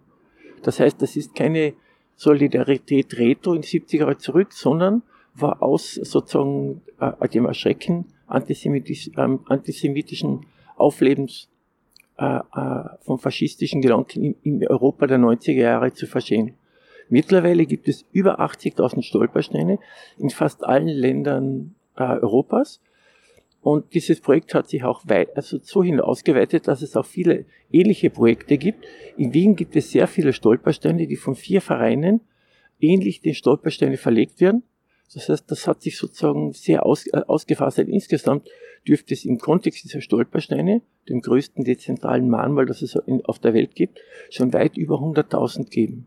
Das 0.61 0.79
heißt, 0.79 1.01
das 1.01 1.15
ist 1.15 1.35
keine 1.35 1.73
Solidarität 2.15 3.17
Retro 3.17 3.53
in 3.53 3.61
die 3.61 3.67
70er 3.67 3.99
Jahre 3.99 4.17
zurück, 4.17 4.53
sondern 4.53 5.03
war 5.33 5.61
aus 5.61 5.95
sozusagen 5.95 6.81
äh, 6.99 7.27
dem 7.27 7.45
Erschrecken 7.45 8.05
antisemitisch, 8.27 9.09
äh, 9.15 9.37
antisemitischen 9.47 10.45
Auflebens 10.77 11.49
äh, 12.17 12.37
äh, 12.37 12.83
von 13.01 13.19
faschistischen 13.19 13.81
Gedanken 13.81 14.23
in, 14.23 14.35
in, 14.43 14.67
Europa 14.67 15.07
der 15.07 15.19
90er 15.19 15.51
Jahre 15.51 15.93
zu 15.93 16.07
verstehen. 16.07 16.53
Mittlerweile 17.09 17.65
gibt 17.65 17.87
es 17.87 18.05
über 18.13 18.39
80.000 18.39 19.03
Stolpersteine 19.03 19.79
in 20.17 20.29
fast 20.29 20.63
allen 20.63 20.87
Ländern 20.87 21.75
äh, 21.97 22.03
Europas 22.03 22.81
Und 23.65 23.95
dieses 23.95 24.21
Projekt 24.21 24.53
hat 24.53 24.69
sich 24.69 24.83
auch 24.83 25.01
weit, 25.07 25.35
also 25.35 25.57
so 25.59 25.81
hin 25.81 25.99
ausgeweitet, 25.99 26.67
dass 26.67 26.83
es 26.83 26.95
auch 26.95 27.07
viele 27.07 27.45
ähnliche 27.71 28.11
Projekte 28.11 28.59
gibt. 28.59 28.85
In 29.17 29.33
Wien 29.33 29.55
gibt 29.55 29.75
es 29.75 29.89
sehr 29.89 30.05
viele 30.05 30.33
Stolpersteine, 30.33 31.07
die 31.07 31.15
von 31.15 31.33
vier 31.33 31.61
Vereinen 31.61 32.21
ähnlich 32.79 33.21
den 33.21 33.33
Stolpersteine 33.33 33.97
verlegt 33.97 34.39
werden. 34.39 34.61
Das 35.11 35.29
heißt, 35.29 35.49
das 35.49 35.67
hat 35.67 35.81
sich 35.81 35.97
sozusagen 35.97 36.53
sehr 36.53 36.85
aus, 36.85 37.07
äh, 37.07 37.21
ausgefasst. 37.25 37.79
Insgesamt 37.79 38.47
dürfte 38.87 39.15
es 39.15 39.25
im 39.25 39.39
Kontext 39.39 39.83
dieser 39.83 40.01
Stolpersteine, 40.01 40.83
dem 41.09 41.21
größten 41.21 41.63
dezentralen 41.63 42.29
Mahnmal, 42.29 42.67
das 42.67 42.83
es 42.83 42.95
auf 43.23 43.39
der 43.39 43.55
Welt 43.55 43.73
gibt, 43.73 43.99
schon 44.29 44.53
weit 44.53 44.77
über 44.77 44.99
100.000 44.99 45.71
geben. 45.71 46.05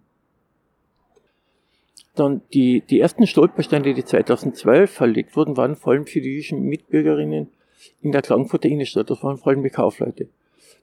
Dann 2.19 2.43
die, 2.53 2.81
die 2.81 2.99
ersten 2.99 3.29
Stolpersteine, 3.29 3.95
die 3.95 4.05
2012 4.05 4.91
verlegt 4.91 5.37
wurden, 5.37 5.57
waren 5.57 5.77
vor 5.77 5.93
allem 5.93 6.05
für 6.05 6.21
die 6.21 6.31
jüdischen 6.31 6.63
Mitbürgerinnen 6.63 7.49
in 8.03 8.13
der 8.13 8.23
Klagenfurter 8.23 8.69
Innenstadt. 8.69 9.09
Das 9.09 9.23
waren 9.23 9.37
vor 9.37 9.53
allem 9.53 9.63
die 9.63 9.71
Kaufleute. 9.71 10.29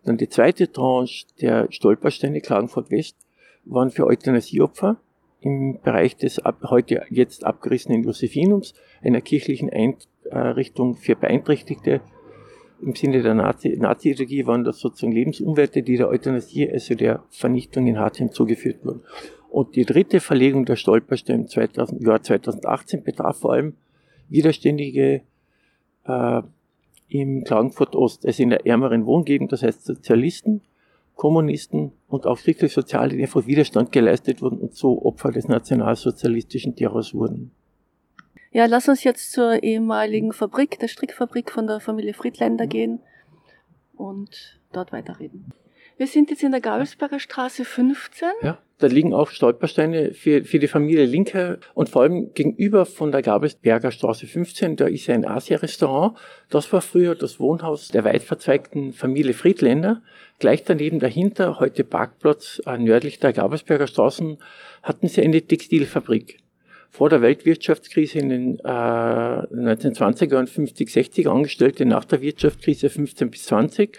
Dann 0.05 0.15
die 0.15 0.29
zweite 0.29 0.71
Tranche 0.71 1.25
der 1.41 1.67
Stolpersteine 1.71 2.39
Klagenfurt 2.39 2.89
West 2.89 3.17
waren 3.65 3.91
für 3.91 4.05
Euthanasieopfer 4.05 4.97
im 5.41 5.79
Bereich 5.81 6.15
des 6.15 6.39
ab, 6.39 6.59
heute 6.69 7.03
jetzt 7.09 7.43
abgerissenen 7.43 8.03
Josephinums, 8.03 8.73
einer 9.03 9.19
kirchlichen 9.19 9.69
Einrichtung 9.69 10.95
für 10.95 11.15
Beeinträchtigte. 11.15 11.99
Im 12.81 12.95
Sinne 12.95 13.23
der 13.23 13.33
Nazi-Ideologie 13.33 14.43
Nazi 14.43 14.47
waren 14.47 14.63
das 14.63 14.79
sozusagen 14.79 15.13
Lebensumwerte, 15.13 15.83
die 15.83 15.97
der 15.97 16.07
Euthanasie, 16.07 16.69
also 16.69 16.95
der 16.95 17.23
Vernichtung 17.29 17.87
in 17.87 17.99
Hartheim 17.99 18.31
zugeführt 18.31 18.85
wurden. 18.85 19.01
Und 19.55 19.77
die 19.77 19.85
dritte 19.85 20.19
Verlegung 20.19 20.65
der 20.65 20.75
Stolpersteine 20.75 21.43
im 21.43 21.47
2000, 21.47 22.01
Jahr 22.01 22.21
2018 22.21 23.03
betraf 23.03 23.39
vor 23.39 23.53
allem 23.53 23.77
Widerständige 24.27 25.21
äh, 26.03 26.41
im 27.07 27.45
Klagenfurt 27.45 27.95
Ost, 27.95 28.25
also 28.25 28.43
in 28.43 28.49
der 28.49 28.65
ärmeren 28.65 29.05
Wohngegend, 29.05 29.53
das 29.53 29.63
heißt 29.63 29.85
Sozialisten, 29.85 30.59
Kommunisten 31.15 31.93
und 32.09 32.27
auch 32.27 32.37
Soziale, 32.37 33.15
die 33.15 33.21
einfach 33.21 33.47
Widerstand 33.47 33.93
geleistet 33.93 34.41
wurden 34.41 34.57
und 34.57 34.75
so 34.75 35.01
Opfer 35.05 35.31
des 35.31 35.47
nationalsozialistischen 35.47 36.75
Terrors 36.75 37.13
wurden. 37.13 37.51
Ja, 38.51 38.65
lass 38.65 38.89
uns 38.89 39.05
jetzt 39.05 39.31
zur 39.31 39.63
ehemaligen 39.63 40.33
Fabrik, 40.33 40.79
der 40.79 40.89
Strickfabrik 40.89 41.49
von 41.49 41.65
der 41.65 41.79
Familie 41.79 42.13
Friedländer 42.13 42.67
gehen 42.67 42.99
und 43.95 44.59
dort 44.73 44.91
weiterreden. 44.91 45.53
Wir 45.97 46.07
sind 46.07 46.29
jetzt 46.29 46.43
in 46.43 46.51
der 46.51 46.59
Gabelsberger 46.59 47.19
Straße 47.19 47.63
15. 47.63 48.27
Ja, 48.41 48.57
da 48.79 48.87
liegen 48.87 49.13
auch 49.13 49.29
Stolpersteine 49.29 50.13
für, 50.13 50.43
für 50.43 50.59
die 50.59 50.67
Familie 50.67 51.05
Linke 51.05 51.59
und 51.73 51.87
vor 51.87 52.01
allem 52.01 52.33
gegenüber 52.33 52.85
von 52.85 53.13
der 53.13 53.21
Gabelsberger 53.21 53.91
Straße 53.91 54.27
15, 54.27 54.75
da 54.75 54.87
ist 54.87 55.09
ein 55.09 55.25
Asia-Restaurant. 55.25 56.17
Das 56.49 56.73
war 56.73 56.81
früher 56.81 57.15
das 57.15 57.39
Wohnhaus 57.39 57.87
der 57.87 58.03
weit 58.03 58.23
verzweigten 58.23 58.91
Familie 58.91 59.33
Friedländer. 59.33 60.01
Gleich 60.39 60.65
daneben 60.65 60.99
dahinter, 60.99 61.61
heute 61.61 61.85
Parkplatz 61.85 62.61
äh, 62.65 62.77
nördlich 62.77 63.19
der 63.19 63.31
Gabelsberger 63.31 63.87
Straßen, 63.87 64.37
hatten 64.83 65.07
sie 65.07 65.21
eine 65.21 65.41
Textilfabrik 65.41 66.39
vor 66.89 67.09
der 67.09 67.21
Weltwirtschaftskrise 67.21 68.19
in 68.19 68.29
den 68.29 68.59
äh, 68.59 68.63
1920er 68.63 70.39
und 70.39 70.49
50, 70.49 70.89
60er 70.89 71.29
Angestellte, 71.29 71.85
nach 71.85 72.05
der 72.05 72.21
Wirtschaftskrise 72.21 72.89
15 72.89 73.31
bis 73.31 73.45
20. 73.45 73.97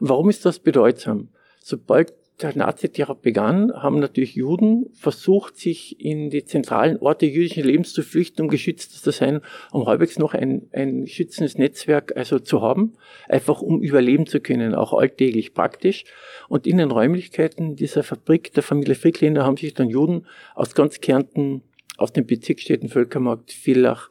Warum 0.00 0.28
ist 0.30 0.44
das 0.44 0.58
bedeutsam? 0.60 1.28
Sobald 1.68 2.14
der 2.40 2.56
Naziterror 2.56 3.16
begann, 3.20 3.72
haben 3.72 3.98
natürlich 3.98 4.36
Juden 4.36 4.88
versucht, 4.94 5.56
sich 5.56 6.00
in 6.00 6.30
die 6.30 6.44
zentralen 6.44 6.96
Orte 6.98 7.26
jüdischen 7.26 7.64
Lebens 7.64 7.92
zu 7.92 8.04
flüchten, 8.04 8.42
um 8.42 8.48
geschützt 8.48 9.02
zu 9.02 9.10
sein, 9.10 9.40
um 9.72 9.84
halbwegs 9.84 10.16
noch 10.16 10.32
ein, 10.32 10.68
ein 10.70 11.08
schützendes 11.08 11.58
Netzwerk 11.58 12.16
also 12.16 12.38
zu 12.38 12.62
haben, 12.62 12.92
einfach 13.28 13.62
um 13.62 13.82
überleben 13.82 14.26
zu 14.26 14.38
können, 14.38 14.76
auch 14.76 14.92
alltäglich 14.92 15.54
praktisch. 15.54 16.04
Und 16.48 16.68
in 16.68 16.76
den 16.76 16.92
Räumlichkeiten 16.92 17.74
dieser 17.74 18.04
Fabrik 18.04 18.52
der 18.54 18.62
Familie 18.62 18.94
Frickländer 18.94 19.44
haben 19.44 19.56
sich 19.56 19.74
dann 19.74 19.88
Juden 19.88 20.24
aus 20.54 20.76
ganz 20.76 21.00
Kärnten, 21.00 21.62
aus 21.96 22.12
den 22.12 22.26
Bezirksstädten 22.26 22.90
Völkermarkt, 22.90 23.50
Villach, 23.50 24.08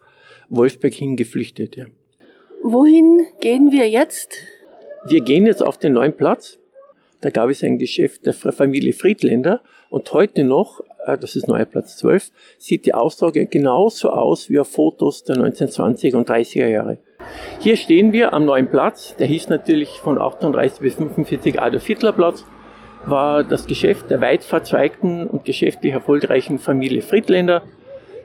Wolfsberg 0.50 0.94
hingeflüchtet. 0.94 1.78
Ja. 1.78 1.86
Wohin 2.64 3.28
gehen 3.40 3.72
wir 3.72 3.88
jetzt? 3.88 4.40
Wir 5.08 5.22
gehen 5.22 5.46
jetzt 5.46 5.64
auf 5.64 5.78
den 5.78 5.94
neuen 5.94 6.18
Platz 6.18 6.60
da 7.22 7.30
gab 7.30 7.50
es 7.50 7.64
ein 7.64 7.78
Geschäft 7.78 8.26
der 8.26 8.34
Familie 8.34 8.94
Friedländer 8.94 9.62
und 9.90 10.12
heute 10.14 10.44
noch, 10.44 10.82
äh, 11.06 11.18
das 11.18 11.36
ist 11.36 11.48
neuer 11.48 11.66
Platz 11.66 11.98
12, 11.98 12.32
sieht 12.58 12.86
die 12.86 12.94
Aussage 12.94 13.46
genauso 13.46 14.10
aus 14.10 14.50
wie 14.50 14.60
auf 14.60 14.70
Fotos 14.70 15.24
der 15.24 15.38
1920er 15.38 16.16
und 16.16 16.30
30er 16.30 16.68
Jahre. 16.68 16.98
Hier 17.60 17.78
stehen 17.78 18.14
wir 18.14 18.34
am 18.34 18.46
neuen 18.46 18.70
Platz, 18.70 19.16
der 19.16 19.28
hieß 19.28 19.50
natürlich 19.50 19.90
von 20.00 20.20
38 20.20 20.80
bis 20.80 20.96
45 20.96 21.62
Adolf 21.62 21.86
Hitler 21.86 22.12
Platz, 22.12 22.46
war 23.06 23.44
das 23.44 23.68
Geschäft 23.68 24.10
der 24.10 24.22
weit 24.22 24.44
verzweigten 24.44 25.28
und 25.28 25.46
geschäftlich 25.46 25.94
erfolgreichen 25.94 26.60
Familie 26.60 27.02
Friedländer 27.02 27.64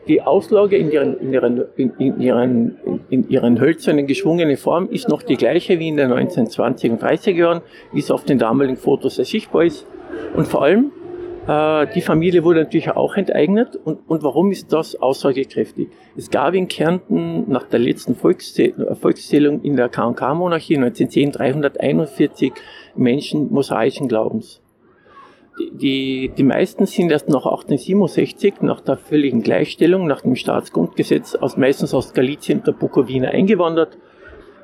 die 0.08 0.22
Auslage 0.22 0.76
in 0.76 0.90
ihren, 0.90 1.18
in 1.18 1.32
ihren, 1.32 1.64
in 1.76 2.20
ihren, 2.20 2.78
in 3.10 3.28
ihren 3.28 3.60
hölzernen, 3.60 4.06
geschwungenen 4.06 4.56
Form 4.56 4.88
ist 4.88 5.08
noch 5.08 5.22
die 5.22 5.36
gleiche 5.36 5.78
wie 5.78 5.88
in 5.88 5.96
den 5.96 6.10
1920er 6.10 6.90
und 6.90 7.02
30er 7.02 7.32
Jahren, 7.32 7.60
wie 7.92 8.00
es 8.00 8.10
auf 8.10 8.24
den 8.24 8.38
damaligen 8.38 8.76
Fotos 8.76 9.18
ersichtbar 9.18 9.64
ist. 9.64 9.86
Und 10.34 10.48
vor 10.48 10.62
allem, 10.62 10.92
äh, 11.46 11.86
die 11.94 12.00
Familie 12.00 12.44
wurde 12.44 12.60
natürlich 12.60 12.90
auch 12.90 13.16
enteignet. 13.16 13.78
Und, 13.84 13.98
und 14.08 14.22
warum 14.22 14.50
ist 14.52 14.72
das 14.72 14.96
aussagekräftig? 14.96 15.88
Es 16.16 16.30
gab 16.30 16.54
in 16.54 16.68
Kärnten 16.68 17.50
nach 17.50 17.64
der 17.64 17.80
letzten 17.80 18.14
Volkszählung 18.14 19.62
in 19.62 19.76
der 19.76 19.88
K&K-Monarchie 19.88 20.76
1910 20.76 21.32
341 21.32 22.52
Menschen 22.96 23.52
mosaischen 23.52 24.08
Glaubens 24.08 24.60
die, 25.72 26.30
die 26.36 26.42
meisten 26.42 26.86
sind 26.86 27.10
erst 27.10 27.28
nach 27.28 27.46
1867, 27.46 28.62
nach 28.62 28.80
der 28.80 28.96
völligen 28.96 29.42
Gleichstellung, 29.42 30.06
nach 30.06 30.22
dem 30.22 30.36
Staatsgrundgesetz, 30.36 31.34
aus, 31.34 31.56
meistens 31.56 31.94
aus 31.94 32.12
Galizien 32.12 32.58
und 32.58 32.66
der 32.66 32.72
Bukowina 32.72 33.28
eingewandert, 33.28 33.98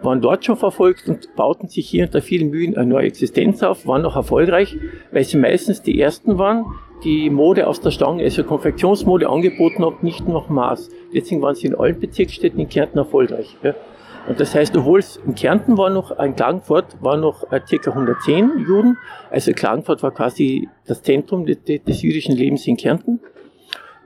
waren 0.03 0.21
dort 0.21 0.45
schon 0.45 0.57
verfolgt 0.57 1.09
und 1.09 1.35
bauten 1.37 1.69
sich 1.69 1.88
hier 1.88 2.05
unter 2.05 2.21
vielen 2.21 2.50
Mühen 2.50 2.76
eine 2.76 2.87
neue 2.87 3.07
Existenz 3.07 3.62
auf, 3.62 3.87
waren 3.87 4.03
noch 4.03 4.17
erfolgreich, 4.17 4.76
weil 5.11 5.25
sie 5.25 5.38
meistens 5.38 5.83
die 5.83 6.00
ersten 6.00 6.38
waren, 6.38 6.67
die 7.05 7.31
Mode 7.31 7.67
aus 7.67 7.81
der 7.81 7.91
Stange, 7.91 8.23
also 8.23 8.45
Konfektionsmode 8.45 9.29
angeboten 9.29 9.85
haben, 9.85 9.97
nicht 10.03 10.26
nach 10.29 10.49
Maß. 10.49 10.91
Deswegen 11.15 11.43
waren 11.43 11.55
sie 11.55 11.69
in 11.69 11.75
allen 11.75 11.99
Bezirksstädten 11.99 12.61
in 12.61 12.69
Kärnten 12.69 12.99
erfolgreich. 12.99 13.57
Ja. 13.62 13.75
Und 14.28 14.40
das 14.40 14.54
heißt, 14.54 14.76
obwohl 14.76 14.99
es 14.99 15.18
in 15.25 15.35
Kärnten 15.35 15.78
war 15.78 15.90
noch, 15.90 16.18
in 16.18 16.35
Klagenfurt 16.35 17.00
war 17.00 17.16
noch 17.16 17.49
ca. 17.49 17.90
110 17.90 18.64
Juden. 18.66 18.99
Also 19.30 19.52
Klagenfurt 19.52 20.02
war 20.02 20.11
quasi 20.11 20.68
das 20.87 21.02
Zentrum 21.02 21.47
des, 21.47 21.59
des 21.64 22.02
jüdischen 22.02 22.35
Lebens 22.35 22.66
in 22.66 22.76
Kärnten. 22.76 23.21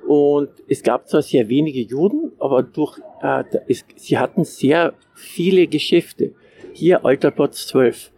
Und 0.06 0.50
es 0.68 0.82
gab 0.82 1.08
zwar 1.08 1.22
sehr 1.22 1.48
wenige 1.48 1.80
Juden, 1.80 2.32
aber 2.38 2.62
durch, 2.62 2.98
äh, 3.22 3.44
es, 3.68 3.84
sie 3.96 4.18
hatten 4.18 4.44
sehr 4.44 4.94
viele 5.14 5.66
Geschäfte. 5.66 6.32
Hier 6.72 7.04
Alter 7.04 7.30
Platz 7.30 7.66
12. 7.68 8.10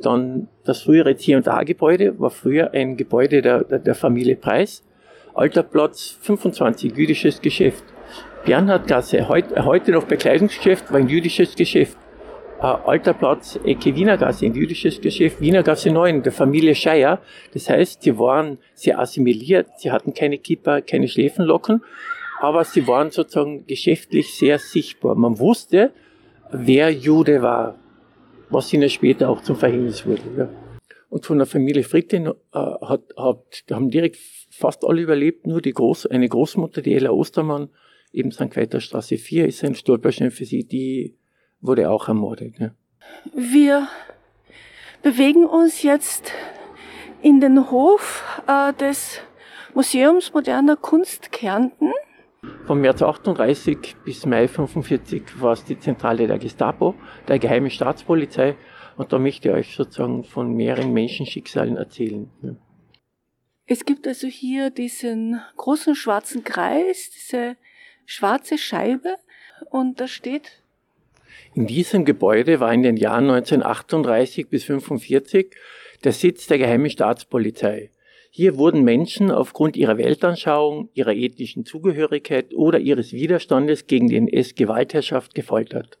Dann 0.00 0.48
das 0.64 0.82
frühere 0.82 1.16
C&A-Gebäude 1.16 2.20
war 2.20 2.30
früher 2.30 2.72
ein 2.72 2.96
Gebäude 2.96 3.42
der, 3.42 3.64
der, 3.64 3.94
Familie 3.94 4.36
Preis. 4.36 4.84
Alter 5.34 5.62
Platz 5.62 6.18
25, 6.20 6.96
jüdisches 6.96 7.40
Geschäft. 7.40 7.84
Bernhardgasse, 8.44 9.28
heute, 9.28 9.64
heute 9.64 9.92
noch 9.92 10.04
Bekleidungsgeschäft, 10.04 10.90
war 10.92 10.98
ein 10.98 11.08
jüdisches 11.08 11.54
Geschäft. 11.54 11.96
Äh, 12.60 12.62
Alter 12.62 13.14
Platz, 13.14 13.58
Ecke 13.64 13.94
Wienergasse, 13.94 14.46
ein 14.46 14.54
jüdisches 14.54 15.00
Geschäft, 15.00 15.40
Wienergasse 15.40 15.90
9, 15.90 16.22
der 16.22 16.32
Familie 16.32 16.74
Scheier. 16.74 17.20
Das 17.54 17.68
heißt, 17.68 18.02
sie 18.02 18.18
waren 18.18 18.58
sehr 18.74 18.98
assimiliert, 18.98 19.68
sie 19.78 19.90
hatten 19.90 20.14
keine 20.14 20.38
Kipper, 20.38 20.82
keine 20.82 21.08
Schläfenlocken, 21.08 21.82
aber 22.40 22.64
sie 22.64 22.86
waren 22.86 23.10
sozusagen 23.10 23.66
geschäftlich 23.66 24.34
sehr 24.34 24.58
sichtbar. 24.58 25.14
Man 25.14 25.38
wusste, 25.38 25.92
wer 26.50 26.90
Jude 26.90 27.42
war, 27.42 27.76
was 28.50 28.72
ihnen 28.72 28.88
später 28.88 29.28
auch 29.28 29.42
zum 29.42 29.56
Verhängnis 29.56 30.06
wurde. 30.06 30.22
Ja. 30.36 30.48
Und 31.10 31.26
von 31.26 31.38
der 31.38 31.46
Familie 31.46 31.84
Friedlin 31.84 32.26
äh, 32.26 32.32
hat, 32.52 33.02
hat, 33.16 33.64
haben 33.70 33.90
direkt 33.90 34.18
fast 34.50 34.84
alle 34.84 35.00
überlebt, 35.00 35.46
nur 35.46 35.60
die 35.60 35.72
Groß, 35.72 36.06
eine 36.06 36.28
Großmutter, 36.28 36.82
die 36.82 36.94
Ella 36.94 37.10
Ostermann, 37.10 37.70
eben 38.12 38.30
St. 38.30 38.50
Queter 38.50 38.80
Straße 38.80 39.16
4 39.16 39.46
ist 39.46 39.64
ein 39.64 39.74
Stolperstein 39.74 40.30
für 40.30 40.44
sie, 40.44 40.64
die 40.64 41.16
wurde 41.60 41.90
auch 41.90 42.08
ermordet. 42.08 42.54
Ja. 42.58 42.70
Wir 43.34 43.88
bewegen 45.02 45.46
uns 45.46 45.82
jetzt 45.82 46.32
in 47.22 47.40
den 47.40 47.70
Hof 47.70 48.24
äh, 48.46 48.72
des 48.74 49.20
Museums 49.74 50.32
moderner 50.32 50.76
Kunst 50.76 51.32
Kärnten. 51.32 51.92
Vom 52.66 52.80
März 52.80 53.02
38 53.02 53.96
bis 54.04 54.24
Mai 54.24 54.46
45 54.46 55.40
war 55.40 55.52
es 55.52 55.64
die 55.64 55.78
Zentrale 55.78 56.26
der 56.26 56.38
Gestapo, 56.38 56.94
der 57.26 57.38
geheimen 57.38 57.70
Staatspolizei. 57.70 58.56
Und 58.96 59.12
da 59.12 59.18
möchte 59.18 59.48
ich 59.48 59.54
euch 59.54 59.76
sozusagen 59.76 60.24
von 60.24 60.52
mehreren 60.54 60.92
Menschenschicksalen 60.92 61.76
erzählen. 61.76 62.30
Ja. 62.42 62.56
Es 63.66 63.84
gibt 63.84 64.06
also 64.06 64.26
hier 64.26 64.70
diesen 64.70 65.40
großen 65.56 65.94
schwarzen 65.94 66.42
Kreis, 66.42 67.10
diese 67.14 67.56
schwarze 68.08 68.56
Scheibe 68.56 69.16
und 69.70 70.00
da 70.00 70.08
steht. 70.08 70.62
In 71.54 71.66
diesem 71.66 72.06
Gebäude 72.06 72.58
war 72.58 72.72
in 72.72 72.82
den 72.82 72.96
Jahren 72.96 73.28
1938 73.28 74.48
bis 74.48 74.62
1945 74.62 75.54
der 76.04 76.12
Sitz 76.12 76.46
der 76.46 76.56
Geheimen 76.56 76.88
Staatspolizei. 76.88 77.90
Hier 78.30 78.56
wurden 78.56 78.82
Menschen 78.82 79.30
aufgrund 79.30 79.76
ihrer 79.76 79.98
Weltanschauung, 79.98 80.88
ihrer 80.94 81.14
ethnischen 81.14 81.66
Zugehörigkeit 81.66 82.54
oder 82.54 82.78
ihres 82.78 83.12
Widerstandes 83.12 83.86
gegen 83.86 84.08
die 84.08 84.16
NS-Gewaltherrschaft 84.16 85.34
gefoltert. 85.34 85.98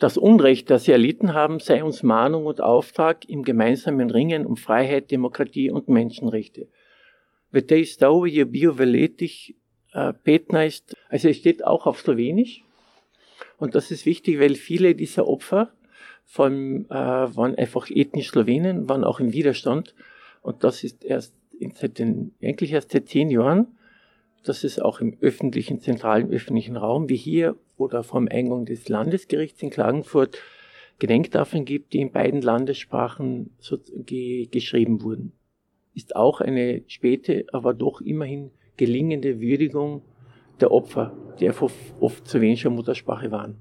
Das 0.00 0.18
Unrecht, 0.18 0.70
das 0.70 0.84
sie 0.84 0.92
erlitten 0.92 1.34
haben, 1.34 1.60
sei 1.60 1.84
uns 1.84 2.02
Mahnung 2.02 2.46
und 2.46 2.60
Auftrag 2.60 3.28
im 3.28 3.44
gemeinsamen 3.44 4.10
Ringen 4.10 4.44
um 4.44 4.56
Freiheit, 4.56 5.12
Demokratie 5.12 5.70
und 5.70 5.88
Menschenrechte. 5.88 6.66
Vetej 7.52 7.86
stau 7.86 8.26
je 8.26 8.44
bio 8.44 8.74
veletich 9.96 10.12
Petna 10.24 10.64
ist, 10.64 10.94
also 11.08 11.28
es 11.28 11.36
steht 11.36 11.64
auch 11.64 11.86
auf 11.86 12.00
Slowenisch. 12.00 12.62
Und 13.58 13.74
das 13.74 13.90
ist 13.90 14.06
wichtig, 14.06 14.38
weil 14.38 14.54
viele 14.54 14.94
dieser 14.94 15.26
Opfer 15.26 15.72
allem, 16.36 16.86
äh, 16.86 16.94
waren 16.94 17.54
einfach 17.54 17.88
ethnisch 17.90 18.30
Slowenen, 18.30 18.88
waren 18.88 19.04
auch 19.04 19.20
im 19.20 19.32
Widerstand. 19.32 19.94
Und 20.42 20.64
das 20.64 20.84
ist 20.84 21.04
erst 21.04 21.34
seit 21.74 21.98
den, 21.98 22.34
eigentlich 22.42 22.72
erst 22.72 22.92
seit 22.92 23.08
zehn 23.08 23.30
Jahren, 23.30 23.68
dass 24.44 24.64
es 24.64 24.78
auch 24.78 25.00
im 25.00 25.16
öffentlichen, 25.20 25.80
zentralen 25.80 26.30
öffentlichen 26.30 26.76
Raum, 26.76 27.08
wie 27.08 27.16
hier 27.16 27.56
oder 27.76 28.02
vom 28.02 28.28
Eingang 28.28 28.66
des 28.66 28.88
Landesgerichts 28.88 29.62
in 29.62 29.70
Klagenfurt, 29.70 30.38
Gedenktafeln 30.98 31.64
gibt, 31.64 31.92
die 31.92 32.00
in 32.00 32.10
beiden 32.10 32.40
Landessprachen 32.40 33.50
so 33.58 33.78
ge 33.78 34.46
geschrieben 34.46 35.02
wurden. 35.02 35.32
Ist 35.94 36.16
auch 36.16 36.40
eine 36.40 36.82
späte, 36.86 37.46
aber 37.52 37.74
doch 37.74 38.00
immerhin 38.00 38.50
gelingende 38.76 39.40
Würdigung 39.40 40.02
der 40.60 40.70
Opfer, 40.72 41.16
die 41.38 41.48
einfach 41.48 41.70
oft 42.00 42.26
zu 42.26 42.40
wenig 42.40 42.64
Muttersprache 42.64 43.30
waren. 43.30 43.58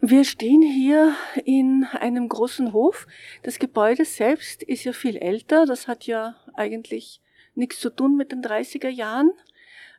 Wir 0.00 0.24
stehen 0.24 0.62
hier 0.62 1.14
in 1.44 1.84
einem 1.92 2.28
großen 2.28 2.72
Hof. 2.72 3.06
Das 3.42 3.58
Gebäude 3.58 4.04
selbst 4.04 4.62
ist 4.62 4.84
ja 4.84 4.92
viel 4.92 5.16
älter. 5.16 5.66
Das 5.66 5.88
hat 5.88 6.06
ja 6.06 6.36
eigentlich 6.54 7.20
nichts 7.54 7.80
zu 7.80 7.90
tun 7.90 8.16
mit 8.16 8.30
den 8.30 8.42
30er 8.42 8.88
Jahren. 8.88 9.30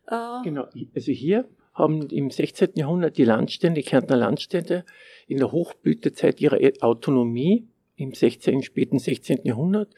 Äh 0.08 0.44
genau, 0.44 0.68
also 0.96 1.12
hier 1.12 1.50
haben 1.74 2.08
im 2.10 2.30
16. 2.30 2.70
Jahrhundert 2.76 3.18
die 3.18 3.24
Landstände, 3.24 3.82
die 3.82 3.88
Kärntner 3.88 4.18
Landstände, 4.18 4.86
in 5.28 5.38
der 5.38 5.52
Hochblütezeit 5.52 6.40
ihrer 6.42 6.60
Autonomie 6.82 7.68
im 7.96 8.14
16., 8.14 8.64
späten 8.64 9.00
16. 9.00 9.42
Jahrhundert 9.44 9.94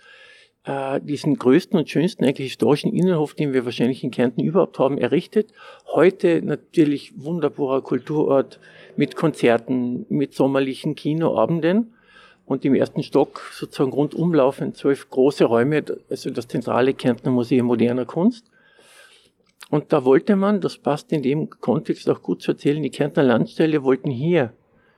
äh, 0.66 1.00
diesen 1.02 1.38
größten 1.38 1.80
und 1.80 1.90
schönsten 1.90 2.26
eigentlich 2.26 2.52
historischen 2.52 2.94
Innenhof, 2.94 3.34
den 3.34 3.54
wir 3.54 3.66
wahrscheinlich 3.66 4.04
in 4.04 4.12
Kärnten 4.12 4.42
überhaupt 4.42 4.80
haben, 4.80 4.98
errichtet. 4.98 5.54
Heute 5.94 6.42
natürlich 6.42 7.14
wunderbarer 7.16 7.82
Kulturort 7.82 8.60
mit 8.96 9.16
Konzerten, 9.16 10.06
mit 10.10 10.34
sommerlichen 10.34 10.96
Kinoabenden 10.96 11.94
und 12.46 12.66
im 12.66 12.76
ersten 12.76 13.04
Stock 13.04 13.42
sozusagen 13.54 13.94
rundum 13.94 14.34
laufen 14.34 14.74
zwölf 14.74 15.10
große 15.10 15.46
Räume, 15.46 15.84
also 16.10 16.30
das 16.30 16.48
zentrale 16.48 16.94
Kärntner 16.94 17.32
Museum 17.32 17.68
moderner 17.68 18.06
Kunst. 18.06 18.46
Und 19.70 19.94
da 19.94 20.04
wollte 20.04 20.36
man, 20.36 20.62
das 20.62 20.78
passt 20.78 21.12
in 21.12 21.22
dem 21.22 21.50
Kontext 21.50 22.10
auch 22.10 22.24
gut 22.24 22.42
zu 22.42 22.52
erzählen, 22.52 22.82
die 22.82 22.90
Kärntner 22.90 23.24
Landstelle 23.24 23.84
wollten 23.84 24.10
hier 24.10 24.52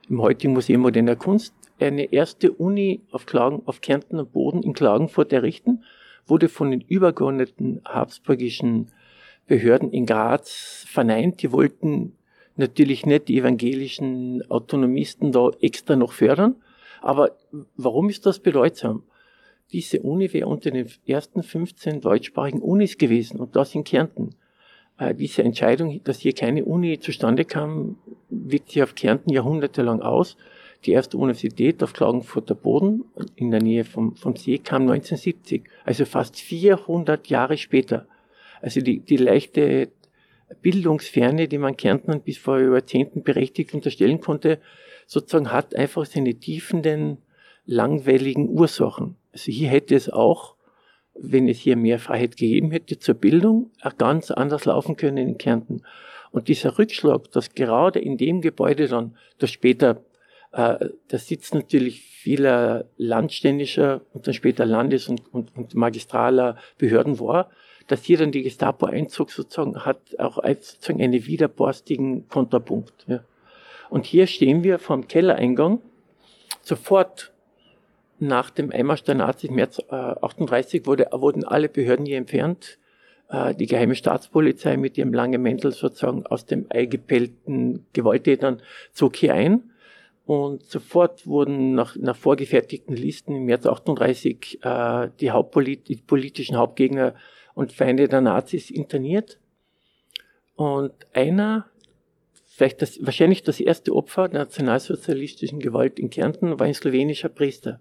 im 0.08 0.22
heutigen 0.22 0.54
Museum 0.54 0.80
moderner 0.80 1.16
Kunst 1.16 1.54
eine 1.82 2.12
erste 2.12 2.52
Uni 2.52 3.00
auf, 3.10 3.26
Klagen, 3.26 3.62
auf 3.66 3.80
Kärntner 3.80 4.24
Boden 4.24 4.62
in 4.62 4.72
Klagenfurt 4.72 5.32
errichten, 5.32 5.84
wurde 6.26 6.48
von 6.48 6.70
den 6.70 6.80
übergeordneten 6.80 7.80
habsburgischen 7.84 8.88
Behörden 9.46 9.90
in 9.90 10.06
Graz 10.06 10.84
verneint. 10.88 11.42
Die 11.42 11.52
wollten 11.52 12.16
natürlich 12.56 13.06
nicht 13.06 13.28
die 13.28 13.38
evangelischen 13.38 14.42
Autonomisten 14.50 15.32
da 15.32 15.50
extra 15.60 15.96
noch 15.96 16.12
fördern. 16.12 16.56
Aber 17.00 17.36
warum 17.76 18.08
ist 18.08 18.26
das 18.26 18.38
bedeutsam? 18.38 19.02
Diese 19.72 20.00
Uni 20.00 20.32
wäre 20.32 20.46
unter 20.46 20.70
den 20.70 20.86
ersten 21.06 21.42
15 21.42 22.00
deutschsprachigen 22.00 22.60
Unis 22.60 22.98
gewesen 22.98 23.40
und 23.40 23.56
das 23.56 23.74
in 23.74 23.84
Kärnten. 23.84 24.36
Äh, 24.98 25.14
diese 25.14 25.42
Entscheidung, 25.42 26.02
dass 26.04 26.20
hier 26.20 26.34
keine 26.34 26.64
Uni 26.64 26.98
zustande 27.00 27.44
kam, 27.44 27.96
wirkt 28.28 28.70
sich 28.70 28.82
auf 28.82 28.94
Kärnten 28.94 29.30
jahrhundertelang 29.30 30.02
aus. 30.02 30.36
Die 30.84 30.92
erste 30.92 31.16
Universität 31.16 31.82
auf 31.82 31.92
Klagenfurter 31.92 32.54
Boden 32.54 33.04
in 33.36 33.50
der 33.50 33.62
Nähe 33.62 33.84
vom, 33.84 34.16
vom 34.16 34.34
See 34.34 34.58
kam 34.58 34.82
1970, 34.82 35.62
also 35.84 36.04
fast 36.04 36.40
400 36.40 37.28
Jahre 37.28 37.56
später. 37.56 38.06
Also 38.60 38.80
die, 38.80 39.00
die 39.00 39.16
leichte 39.16 39.90
Bildungsferne, 40.60 41.48
die 41.48 41.58
man 41.58 41.76
Kärntnern 41.76 42.20
bis 42.20 42.38
vor 42.38 42.60
Jahrzehnten 42.60 43.22
berechtigt 43.22 43.74
unterstellen 43.74 44.20
konnte, 44.20 44.60
sozusagen 45.06 45.52
hat 45.52 45.74
einfach 45.74 46.04
seine 46.04 46.34
tiefenden, 46.34 47.18
langweiligen 47.64 48.48
Ursachen. 48.48 49.16
Also 49.32 49.52
hier 49.52 49.68
hätte 49.68 49.94
es 49.94 50.10
auch, 50.10 50.56
wenn 51.14 51.48
es 51.48 51.58
hier 51.58 51.76
mehr 51.76 51.98
Freiheit 51.98 52.36
gegeben 52.36 52.70
hätte 52.70 52.98
zur 52.98 53.14
Bildung, 53.14 53.70
ganz 53.98 54.30
anders 54.30 54.64
laufen 54.64 54.96
können 54.96 55.18
in 55.18 55.38
Kärnten. 55.38 55.82
Und 56.32 56.48
dieser 56.48 56.78
Rückschlag, 56.78 57.30
dass 57.30 57.54
gerade 57.54 57.98
in 57.98 58.16
dem 58.16 58.40
Gebäude 58.40 58.88
dann, 58.88 59.16
das 59.38 59.50
später 59.50 60.02
äh, 60.52 60.88
der 61.10 61.18
Sitz 61.18 61.52
natürlich 61.52 62.02
vieler 62.02 62.84
landständischer 62.96 64.02
und 64.12 64.26
dann 64.26 64.34
später 64.34 64.66
Landes- 64.66 65.08
und, 65.08 65.22
und, 65.32 65.56
und 65.56 65.74
magistraler 65.74 66.56
Behörden 66.78 67.18
war, 67.18 67.50
dass 67.88 68.04
hier 68.04 68.18
dann 68.18 68.32
die 68.32 68.42
Gestapo 68.42 68.86
einzog 68.86 69.30
sozusagen, 69.30 69.84
hat 69.84 69.98
auch 70.18 70.42
sozusagen 70.44 71.02
einen 71.02 71.26
widerborstigen 71.26 72.28
Kontrapunkt. 72.28 73.06
Ja. 73.08 73.24
Und 73.90 74.06
hier 74.06 74.26
stehen 74.26 74.62
wir 74.62 74.78
vom 74.78 75.08
Kellereingang, 75.08 75.80
sofort 76.62 77.32
nach 78.18 78.50
dem 78.50 78.70
Einmarsch 78.70 79.02
der 79.02 79.16
Nazis, 79.16 79.50
März 79.50 79.80
äh, 79.90 79.94
38, 79.94 80.86
wurde, 80.86 81.08
wurden 81.10 81.44
alle 81.44 81.68
Behörden 81.68 82.06
hier 82.06 82.18
entfernt. 82.18 82.78
Äh, 83.28 83.54
die 83.54 83.66
geheime 83.66 83.96
Staatspolizei 83.96 84.76
mit 84.76 84.96
ihrem 84.96 85.12
langen 85.12 85.42
Mäntel 85.42 85.72
sozusagen 85.72 86.24
aus 86.26 86.46
dem 86.46 86.66
Ei 86.68 86.86
gepellten 86.86 87.84
Gewalttätern 87.92 88.62
zog 88.92 89.16
hier 89.16 89.34
ein. 89.34 89.71
Und 90.24 90.64
sofort 90.64 91.26
wurden 91.26 91.74
nach, 91.74 91.96
nach 91.96 92.16
vorgefertigten 92.16 92.96
Listen 92.96 93.34
im 93.34 93.44
März 93.44 93.66
38 93.66 94.60
äh, 94.62 95.08
die, 95.20 95.30
Hauptpolit 95.30 95.88
die 95.88 95.96
politischen 95.96 96.56
Hauptgegner 96.56 97.14
und 97.54 97.72
Feinde 97.72 98.08
der 98.08 98.20
Nazis 98.20 98.70
interniert. 98.70 99.38
Und 100.54 100.92
einer, 101.12 101.66
vielleicht 102.46 102.82
das, 102.82 103.04
wahrscheinlich 103.04 103.42
das 103.42 103.58
erste 103.58 103.94
Opfer 103.94 104.28
der 104.28 104.40
nationalsozialistischen 104.40 105.58
Gewalt 105.58 105.98
in 105.98 106.08
Kärnten, 106.08 106.58
war 106.58 106.66
ein 106.66 106.74
slowenischer 106.74 107.28
Priester. 107.28 107.80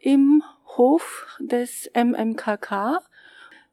Im 0.00 0.42
Hof 0.76 1.26
des 1.40 1.90
MMKK 1.94 3.00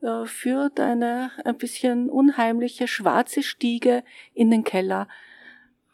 äh, 0.02 0.26
führt 0.26 0.80
eine 0.80 1.32
ein 1.43 1.58
bisschen 1.58 2.10
unheimliche 2.10 2.88
schwarze 2.88 3.43
Stiege 3.43 4.04
in 4.34 4.50
den 4.50 4.63
Keller. 4.63 5.08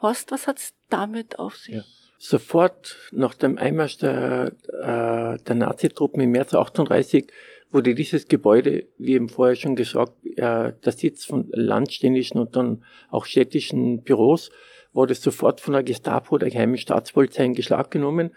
Horst, 0.02 0.32
was 0.32 0.48
hat's 0.48 0.74
damit 0.90 1.40
auf 1.40 1.56
sich? 1.56 1.76
Ja. 1.76 1.84
Sofort 2.26 2.96
nach 3.12 3.34
dem 3.34 3.58
Einmarsch 3.58 3.98
der, 3.98 4.54
äh, 4.70 5.44
der 5.44 5.56
Nazitruppen 5.56 6.22
im 6.22 6.32
März 6.32 6.54
38 6.54 7.28
wurde 7.70 7.94
dieses 7.96 8.30
Gebäude, 8.30 8.86
wie 8.98 9.16
eben 9.16 9.28
vorher 9.28 9.58
schon 9.58 9.76
gesagt, 9.76 10.14
äh, 10.38 10.72
der 10.72 10.92
Sitz 10.94 11.26
von 11.26 11.50
landständischen 11.52 12.40
und 12.40 12.56
dann 12.56 12.86
auch 13.10 13.26
städtischen 13.26 14.04
Büros, 14.04 14.52
wurde 14.94 15.16
sofort 15.16 15.60
von 15.60 15.74
der 15.74 15.84
Gestapo, 15.84 16.38
der 16.38 16.50
geheimen 16.50 16.78
Staatspolizei 16.78 17.44
in 17.44 17.56
Geschlag 17.56 17.92
genommen. 17.92 18.32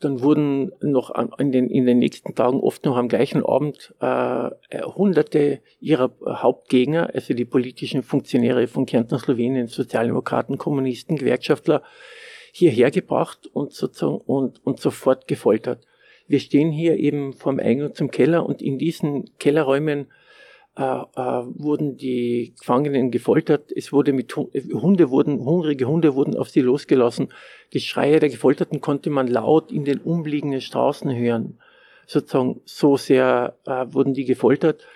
Dann 0.00 0.20
wurden 0.20 0.72
noch 0.80 1.14
in 1.38 1.52
den, 1.52 1.70
in 1.70 1.86
den 1.86 2.00
nächsten 2.00 2.34
Tagen, 2.34 2.58
oft 2.58 2.84
noch 2.84 2.96
am 2.96 3.06
gleichen 3.06 3.46
Abend, 3.46 3.94
äh, 4.00 4.50
hunderte 4.82 5.60
ihrer 5.78 6.10
Hauptgegner, 6.26 7.10
also 7.14 7.32
die 7.32 7.44
politischen 7.44 8.02
Funktionäre 8.02 8.66
von 8.66 8.86
Kärnten, 8.86 9.20
Slowenien, 9.20 9.68
Sozialdemokraten, 9.68 10.58
Kommunisten, 10.58 11.14
Gewerkschaftler, 11.14 11.84
hierher 12.56 12.92
gebracht 12.92 13.50
und 13.52 13.72
sozusagen 13.72 14.18
und, 14.18 14.64
und 14.64 14.78
sofort 14.78 15.26
gefoltert. 15.26 15.84
Wir 16.28 16.38
stehen 16.38 16.70
hier 16.70 16.96
eben 16.96 17.32
vom 17.32 17.58
Eingang 17.58 17.94
zum 17.94 18.12
Keller 18.12 18.46
und 18.46 18.62
in 18.62 18.78
diesen 18.78 19.36
Kellerräumen 19.38 20.06
äh, 20.76 20.82
äh, 20.82 21.02
wurden 21.16 21.96
die 21.96 22.54
Gefangenen 22.56 23.10
gefoltert. 23.10 23.72
Es 23.74 23.92
wurde 23.92 24.12
mit 24.12 24.36
Hunde 24.36 25.10
wurden 25.10 25.44
hungrige 25.44 25.86
Hunde 25.86 26.14
wurden 26.14 26.36
auf 26.36 26.48
sie 26.48 26.60
losgelassen. 26.60 27.32
Die 27.72 27.80
Schreie 27.80 28.20
der 28.20 28.28
Gefolterten 28.28 28.80
konnte 28.80 29.10
man 29.10 29.26
laut 29.26 29.72
in 29.72 29.84
den 29.84 29.98
umliegenden 29.98 30.60
Straßen 30.60 31.12
hören. 31.12 31.58
Sozusagen 32.06 32.60
so 32.66 32.96
sehr 32.96 33.56
äh, 33.66 33.86
wurden 33.90 34.14
die 34.14 34.26
gefoltert. 34.26 34.86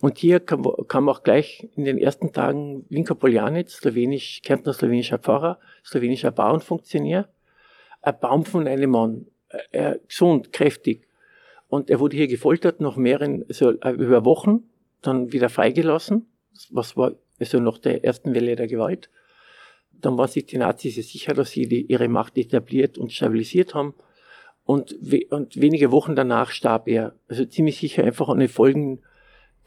Und 0.00 0.18
hier 0.18 0.40
kam, 0.40 0.64
kam 0.88 1.08
auch 1.08 1.22
gleich 1.22 1.68
in 1.76 1.84
den 1.84 1.98
ersten 1.98 2.32
Tagen 2.32 2.84
Vinko 2.88 3.14
Poljanec, 3.14 3.70
slowenisch, 3.70 4.42
Kärntner 4.42 4.72
slowenischer 4.72 5.18
Pfarrer, 5.18 5.60
slowenischer 5.84 6.32
Bauernfunktionär, 6.32 7.28
ein 8.02 8.20
Baum 8.20 8.44
von 8.44 8.66
einem 8.66 8.90
Mann, 8.90 9.26
äh, 9.70 9.98
gesund, 10.06 10.52
kräftig. 10.52 11.06
Und 11.68 11.90
er 11.90 12.00
wurde 12.00 12.16
hier 12.16 12.28
gefoltert 12.28 12.80
nach 12.80 12.96
mehreren, 12.96 13.44
also 13.48 13.70
äh, 13.70 13.90
über 13.90 14.24
Wochen, 14.24 14.64
dann 15.00 15.32
wieder 15.32 15.48
freigelassen, 15.48 16.26
was 16.70 16.96
war 16.96 17.14
also 17.38 17.60
nach 17.60 17.78
der 17.78 18.04
ersten 18.04 18.34
Welle 18.34 18.56
der 18.56 18.66
Gewalt. 18.66 19.10
dann 19.92 20.18
waren 20.18 20.28
sich 20.28 20.46
die 20.46 20.58
Nazis 20.58 20.94
sicher, 20.94 21.34
dass 21.34 21.50
sie 21.50 21.66
die, 21.66 21.82
ihre 21.82 22.08
Macht 22.08 22.36
etabliert 22.36 22.98
und 22.98 23.12
stabilisiert 23.12 23.74
haben. 23.74 23.94
Und, 24.64 24.96
we 25.00 25.26
und 25.30 25.60
wenige 25.60 25.90
Wochen 25.92 26.16
danach 26.16 26.50
starb 26.50 26.88
er. 26.88 27.14
Also 27.28 27.44
ziemlich 27.44 27.78
sicher 27.78 28.04
einfach 28.04 28.28
an 28.28 28.38
den 28.38 28.48
Folgen 28.48 29.02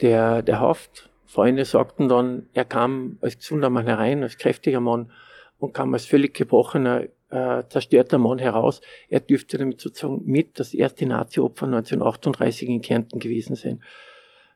der, 0.01 0.41
der 0.41 0.60
Haft. 0.60 1.10
Freunde 1.25 1.65
sagten 1.65 2.07
dann, 2.07 2.47
er 2.53 2.65
kam 2.65 3.17
als 3.21 3.38
gesunder 3.38 3.69
Mann 3.69 3.86
herein, 3.86 4.23
als 4.23 4.38
kräftiger 4.38 4.79
Mann 4.79 5.12
und 5.60 5.73
kam 5.73 5.93
als 5.93 6.05
völlig 6.05 6.33
gebrochener, 6.33 7.03
äh, 7.29 7.63
zerstörter 7.67 8.17
Mann 8.17 8.39
heraus. 8.39 8.81
Er 9.10 9.19
dürfte 9.19 9.57
damit 9.57 9.81
sozusagen 9.81 10.21
mit 10.25 10.60
das 10.60 10.73
erste 10.73 11.05
Nazi-Opfer 11.05 11.65
1938 11.65 12.69
in 12.69 12.81
Kärnten 12.81 13.19
gewesen 13.19 13.55
sein. 13.55 13.81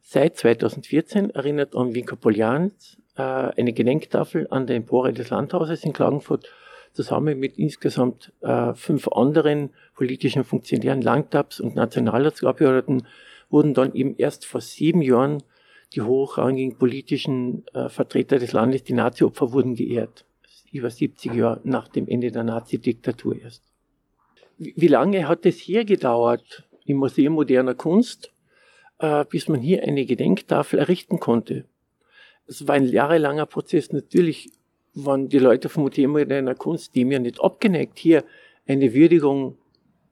Seit 0.01 0.37
2014 0.37 1.31
erinnert 1.31 1.75
an 1.75 1.93
Winko 1.93 2.15
Poljans 2.15 2.97
äh, 3.17 3.21
eine 3.21 3.73
Gedenktafel 3.73 4.47
an 4.49 4.67
der 4.67 4.77
Empore 4.77 5.13
des 5.13 5.29
Landhauses 5.29 5.83
in 5.83 5.93
Klagenfurt 5.93 6.49
zusammen 6.93 7.39
mit 7.39 7.57
insgesamt 7.57 8.33
äh, 8.41 8.73
fünf 8.73 9.07
anderen 9.09 9.71
politischen 9.95 10.43
Funktionären, 10.43 11.01
Landtabs 11.01 11.59
und 11.59 11.75
Nationalratsabgeordneten 11.75 13.07
wurden 13.51 13.73
dann 13.73 13.93
eben 13.93 14.15
erst 14.17 14.45
vor 14.45 14.61
sieben 14.61 15.01
Jahren 15.01 15.43
die 15.93 16.01
hochrangigen 16.01 16.77
politischen 16.77 17.65
äh, 17.73 17.89
Vertreter 17.89 18.39
des 18.39 18.53
Landes, 18.53 18.83
die 18.83 18.93
Nazi-Opfer, 18.93 19.51
wurden 19.51 19.75
geehrt. 19.75 20.25
Über 20.71 20.89
70 20.89 21.33
Jahre 21.33 21.59
nach 21.65 21.89
dem 21.89 22.07
Ende 22.07 22.31
der 22.31 22.43
Nazi-Diktatur 22.43 23.35
erst. 23.41 23.63
Wie, 24.57 24.87
lange 24.87 25.27
hat 25.27 25.45
es 25.45 25.57
hier 25.57 25.85
gedauert 25.85 26.69
im 26.85 26.97
Museum 26.97 27.33
moderner 27.33 27.73
Kunst, 27.73 28.31
äh, 28.99 29.25
bis 29.25 29.49
man 29.49 29.59
hier 29.59 29.83
eine 29.83 30.05
Gedenktafel 30.05 30.79
errichten 30.79 31.19
konnte? 31.19 31.65
Es 32.47 32.67
war 32.67 32.75
ein 32.75 32.87
jahrelanger 32.87 33.47
Prozess. 33.47 33.91
Natürlich 33.91 34.51
waren 34.93 35.29
die 35.29 35.39
Leute 35.39 35.67
vom 35.67 35.83
Museum 35.83 36.11
moderner 36.11 36.55
Kunst 36.55 36.95
dem 36.95 37.11
ja 37.11 37.19
nicht 37.19 37.41
abgeneigt, 37.41 37.97
hier 37.99 38.23
eine 38.67 38.93
Würdigung 38.93 39.57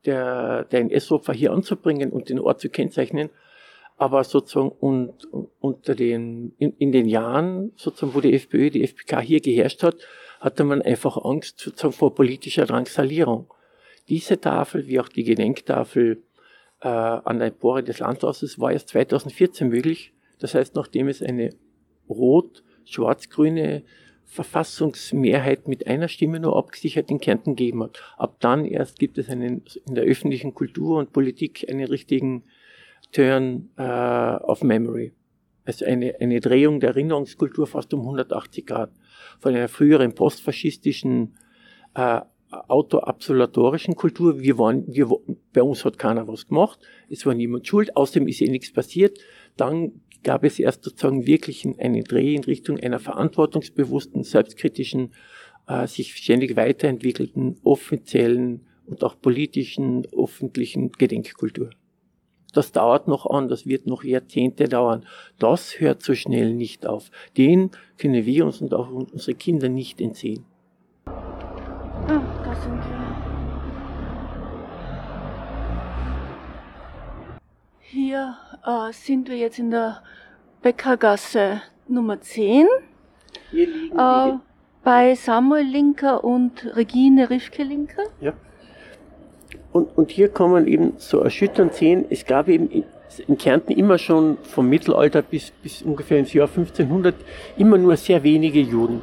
der, 0.05 0.65
der 0.65 0.81
NS-Opfer 0.81 1.33
hier 1.33 1.51
anzubringen 1.51 2.11
und 2.11 2.29
den 2.29 2.39
Ort 2.39 2.59
zu 2.61 2.69
kennzeichnen. 2.69 3.29
Aber 3.97 4.23
sozusagen 4.23 4.69
und, 4.69 5.27
unter 5.59 5.93
den, 5.93 6.53
in, 6.57 6.73
in 6.77 6.91
den 6.91 7.05
Jahren, 7.05 7.73
sozusagen, 7.75 8.13
wo 8.13 8.21
die 8.21 8.33
FPÖ, 8.33 8.69
die 8.69 8.83
FPK 8.83 9.19
hier 9.19 9.41
geherrscht 9.41 9.83
hat, 9.83 9.97
hatte 10.39 10.63
man 10.63 10.81
einfach 10.81 11.17
Angst 11.17 11.59
sozusagen 11.59 11.93
vor 11.93 12.15
politischer 12.15 12.65
Drangsalierung. 12.65 13.53
Diese 14.07 14.39
Tafel, 14.39 14.87
wie 14.87 14.99
auch 14.99 15.09
die 15.09 15.23
Gedenktafel 15.23 16.23
äh, 16.81 16.87
an 16.87 17.39
der 17.39 17.49
Empore 17.49 17.83
des 17.83 17.99
Landhauses, 17.99 18.59
war 18.59 18.71
erst 18.71 18.89
2014 18.89 19.67
möglich. 19.67 20.13
Das 20.39 20.55
heißt, 20.55 20.75
nachdem 20.75 21.09
es 21.09 21.21
eine 21.21 21.49
rot-schwarz-grüne 22.09 23.83
Verfassungsmehrheit 24.29 25.67
mit 25.67 25.87
einer 25.87 26.07
Stimme 26.07 26.39
nur 26.39 26.55
abgesichert 26.55 27.09
in 27.09 27.19
Kärnten 27.19 27.55
gegeben 27.55 27.81
hat. 27.81 27.99
Ab 28.15 28.35
dann 28.39 28.63
erst 28.63 28.99
gibt 28.99 29.17
es 29.17 29.27
einen, 29.27 29.63
in 29.87 29.95
der 29.95 30.03
öffentlichen 30.03 30.53
Kultur 30.53 30.99
und 30.99 31.11
Politik 31.11 31.65
einen 31.67 31.85
richtigen 31.85 32.43
Turn 33.11 33.69
äh, 33.75 33.81
of 33.81 34.61
Memory. 34.61 35.13
Also 35.65 35.85
eine, 35.85 36.15
eine 36.19 36.39
Drehung 36.41 36.79
der 36.79 36.91
Erinnerungskultur 36.91 37.65
fast 37.65 37.91
um 37.93 38.01
180 38.01 38.67
Grad. 38.67 38.91
Von 39.39 39.55
einer 39.55 39.67
früheren 39.67 40.13
postfaschistischen 40.13 41.35
äh, 41.95 42.21
autoabsolatorischen 42.51 43.95
Kultur. 43.95 44.39
Wir 44.39 44.59
waren, 44.59 44.85
wir, 44.87 45.09
bei 45.53 45.63
uns 45.63 45.85
hat 45.85 45.97
keiner 45.97 46.27
was 46.27 46.47
gemacht. 46.47 46.79
Es 47.09 47.25
war 47.25 47.33
niemand 47.33 47.67
schuld. 47.67 47.95
Außerdem 47.95 48.27
ist 48.27 48.41
eh 48.41 48.49
nichts 48.49 48.71
passiert. 48.71 49.17
Dann 49.57 50.01
gab 50.23 50.43
es 50.43 50.59
erst 50.59 50.83
sozusagen 50.83 51.25
wirklich 51.25 51.65
einen 51.65 52.03
Dreh 52.03 52.35
in 52.35 52.43
Richtung 52.43 52.79
einer 52.79 52.99
verantwortungsbewussten, 52.99 54.23
selbstkritischen, 54.23 55.13
äh, 55.67 55.87
sich 55.87 56.15
ständig 56.15 56.55
weiterentwickelten, 56.55 57.57
offiziellen 57.63 58.65
und 58.85 59.03
auch 59.03 59.19
politischen, 59.19 60.05
öffentlichen 60.13 60.91
Gedenkkultur. 60.91 61.69
Das 62.53 62.71
dauert 62.71 63.07
noch 63.07 63.27
an, 63.27 63.47
das 63.47 63.67
wird 63.67 63.85
noch 63.85 64.03
Jahrzehnte 64.03 64.67
dauern. 64.67 65.05
Das 65.37 65.79
hört 65.79 66.01
so 66.01 66.15
schnell 66.15 66.55
nicht 66.55 66.87
auf. 66.87 67.11
Den 67.37 67.69
können 67.97 68.25
wir 68.25 68.45
uns 68.45 68.59
und 68.61 68.73
auch 68.73 68.89
unsere 68.89 69.35
Kinder 69.35 69.69
nicht 69.69 70.01
entziehen. 70.01 70.45
Ah, 71.05 72.21
da 72.43 72.55
sind 72.55 72.73
wir. 72.73 72.99
Hier 77.81 78.35
äh, 78.65 78.91
sind 78.91 79.29
wir 79.29 79.37
jetzt 79.37 79.59
in 79.59 79.71
der 79.71 80.01
Bäckergasse 80.61 81.61
Nummer 81.87 82.21
10 82.21 82.67
Hier 83.51 83.67
liegen 83.67 83.97
äh, 83.97 84.33
bei 84.83 85.15
Samuel 85.15 85.65
Linker 85.65 86.23
und 86.23 86.65
Regine 86.75 87.29
Rifke-Linker. 87.29 88.03
Ja. 88.21 88.33
Und, 89.71 89.97
und 89.97 90.11
hier 90.11 90.29
kann 90.29 90.51
man 90.51 90.67
eben 90.67 90.93
so 90.97 91.19
erschütternd 91.19 91.73
sehen, 91.73 92.05
es 92.09 92.25
gab 92.25 92.47
eben 92.47 92.69
in, 92.69 92.83
Kärnten 93.37 93.71
immer 93.73 93.97
schon 93.97 94.37
vom 94.43 94.69
Mittelalter 94.69 95.21
bis, 95.21 95.51
bis 95.51 95.81
ungefähr 95.81 96.19
ins 96.19 96.33
Jahr 96.33 96.47
1500 96.47 97.15
immer 97.57 97.77
nur 97.77 97.97
sehr 97.97 98.23
wenige 98.23 98.59
Juden. 98.59 99.01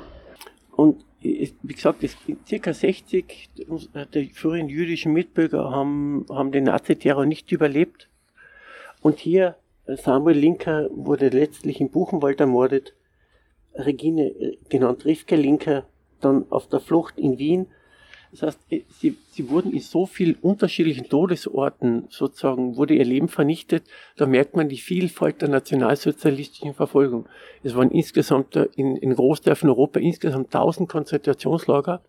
Und 0.70 1.04
wie 1.20 1.74
gesagt, 1.74 2.04
es, 2.04 2.16
circa 2.46 2.72
60 2.72 3.50
der 4.14 4.24
früheren 4.32 4.68
jüdischen 4.68 5.12
Mitbürger 5.12 5.70
haben, 5.70 6.24
haben 6.30 6.52
den 6.52 6.64
Naziterror 6.64 7.26
nicht 7.26 7.50
überlebt. 7.50 8.08
Und 9.00 9.18
hier, 9.18 9.56
Samuel 9.86 10.36
Linker 10.36 10.88
wurde 10.90 11.28
letztlich 11.28 11.80
in 11.80 11.90
Buchenwald 11.90 12.40
ermordet, 12.40 12.94
Regine, 13.74 14.28
äh, 14.28 14.58
genannt 14.68 15.04
Rivke 15.04 15.36
Linker, 15.36 15.86
dann 16.20 16.46
auf 16.50 16.68
der 16.68 16.80
Flucht 16.80 17.18
in 17.18 17.38
Wien 17.38 17.66
das 18.32 18.42
heißt, 18.42 18.60
äh, 18.70 18.82
sie, 18.90 19.16
sie 19.30 19.48
wurden 19.48 19.72
in 19.72 19.80
so 19.80 20.06
vielen 20.06 20.34
unterschiedlichen 20.34 21.08
Todesorten 21.08 22.04
sozusagen, 22.10 22.76
wurde 22.76 22.94
ihr 22.94 23.04
Leben 23.04 23.28
vernichtet. 23.28 23.84
Da 24.16 24.26
merkt 24.26 24.56
man 24.56 24.68
die 24.68 24.78
Vielfalt 24.78 25.42
der 25.42 25.48
nationalsozialistischen 25.48 26.74
Verfolgung. 26.74 27.26
Es 27.62 27.74
waren 27.74 27.90
insgesamt 27.90 28.56
in, 28.76 28.96
in 28.96 29.14
Großdörfern 29.14 29.70
Europa 29.70 30.00
insgesamt 30.00 30.54
1000 30.54 30.88
Konzentrationslager. 30.88 32.02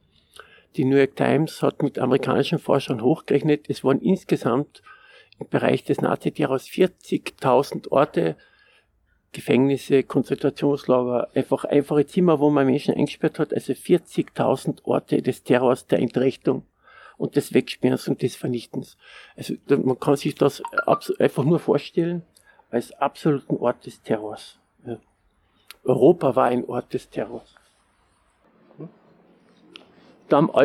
Die 0.76 0.86
New 0.86 0.98
York 0.98 1.16
Times 1.16 1.62
hat 1.62 1.82
mit 1.82 1.98
amerikanischen 1.98 2.60
Forschern 2.60 3.02
hochgerechnet, 3.02 3.70
es 3.70 3.84
waren 3.84 4.02
insgesamt 4.02 4.82
im 4.82 4.84
Bereich 5.46 5.84
des 5.84 6.02
Naziterrors 6.02 6.68
40.000 6.68 7.92
Orte 7.92 8.36
Gefängnisse, 9.34 10.04
Konzentrationslager, 10.04 11.30
einfach 11.36 11.66
einfache 11.66 12.06
Zimmer, 12.06 12.40
wo 12.40 12.50
man 12.50 12.66
Menschen 12.66 12.96
eingesperrt 12.96 13.40
hat, 13.40 13.54
also 13.54 13.74
40.000 13.74 14.86
Orte 14.86 15.22
des 15.22 15.44
Terrors, 15.44 15.86
der 15.86 16.00
Entrechtung 16.00 16.64
und 17.18 17.36
des 17.36 17.54
Wegsperrens 17.54 18.08
und 18.08 18.22
des 18.22 18.36
Vernichtens. 18.36 18.98
Also 19.36 19.56
man 19.68 20.00
kann 20.00 20.16
sich 20.16 20.36
das 20.36 20.64
einfach 21.20 21.44
nur 21.44 21.60
vorstellen 21.60 22.24
als 22.72 22.92
absoluten 22.94 23.58
Ort 23.58 23.86
des 23.86 24.02
Terrors. 24.02 24.60
Europa 25.84 26.36
war 26.36 26.46
ein 26.46 26.66
Ort 26.66 26.94
des 26.94 27.10
Terrors. 27.10 27.56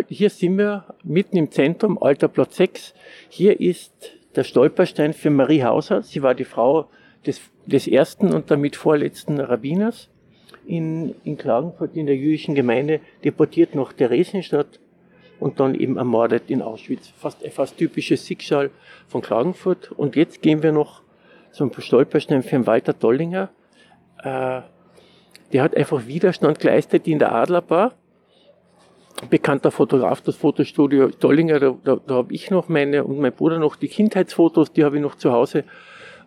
hier 0.09 0.31
sind 0.31 0.59
wir 0.59 0.95
mitten 1.05 1.37
im 1.37 1.51
Zentrum, 1.51 2.03
Alter 2.03 2.29
Platz 2.29 2.57
6. 2.57 2.95
Hier 3.29 3.61
ist 3.61 4.13
der 4.35 4.45
Stolperstein 4.45 5.13
für 5.13 5.31
Marie 5.31 5.63
Hauser. 5.63 6.03
Sie 6.03 6.23
war 6.23 6.35
die 6.35 6.45
Frau 6.45 6.89
des, 7.27 7.41
des 7.67 7.87
ersten 7.87 8.33
und 8.33 8.51
damit 8.51 8.77
vorletzten 8.77 9.41
Rabbiners 9.41 10.09
in, 10.67 11.15
in 11.25 11.37
Klagenfurt 11.37 11.97
in 11.97 12.07
der 12.07 12.17
jüdischen 12.17 12.55
Gemeinde, 12.55 13.01
deportiert 13.25 13.75
nach 13.75 13.93
Theresienstadt 13.93 14.81
und 15.41 15.59
dann 15.61 15.75
eben 15.75 15.97
ermordet 15.97 16.45
in 16.49 16.63
Auschwitz. 16.63 17.09
Fast, 17.09 17.47
fast 17.49 17.77
typisches 17.77 18.27
Schicksal 18.27 18.71
von 19.09 19.23
Klagenfurt. 19.23 19.91
Und 19.91 20.17
jetzt 20.17 20.41
gehen 20.43 20.63
wir 20.63 20.73
noch 20.73 21.03
zum 21.51 21.73
Stolperstein 21.77 22.43
für 22.43 22.67
Walter 22.67 22.93
Dollinger. 22.93 23.51
Äh, 24.23 24.63
der 25.53 25.63
hat 25.63 25.77
einfach 25.77 26.07
Widerstand 26.07 26.61
geleistet 26.61 27.07
in 27.07 27.19
der 27.19 27.33
Adlerbar. 27.35 27.95
Bekannter 29.31 29.71
Fotograf, 29.71 30.21
das 30.21 30.37
Fotostudio 30.37 31.09
Dollinger, 31.09 31.61
da, 31.61 31.75
da, 31.85 31.97
da 32.07 32.15
habe 32.15 32.35
ich 32.35 32.51
noch 32.51 32.69
meine 32.69 33.05
und 33.05 33.19
mein 33.19 33.33
Bruder 33.33 33.59
noch 33.59 33.77
die 33.77 33.89
Kindheitsfotos, 33.89 34.73
die 34.73 34.85
habe 34.85 34.97
ich 34.97 35.03
noch 35.03 35.15
zu 35.15 35.33
Hause. 35.33 35.65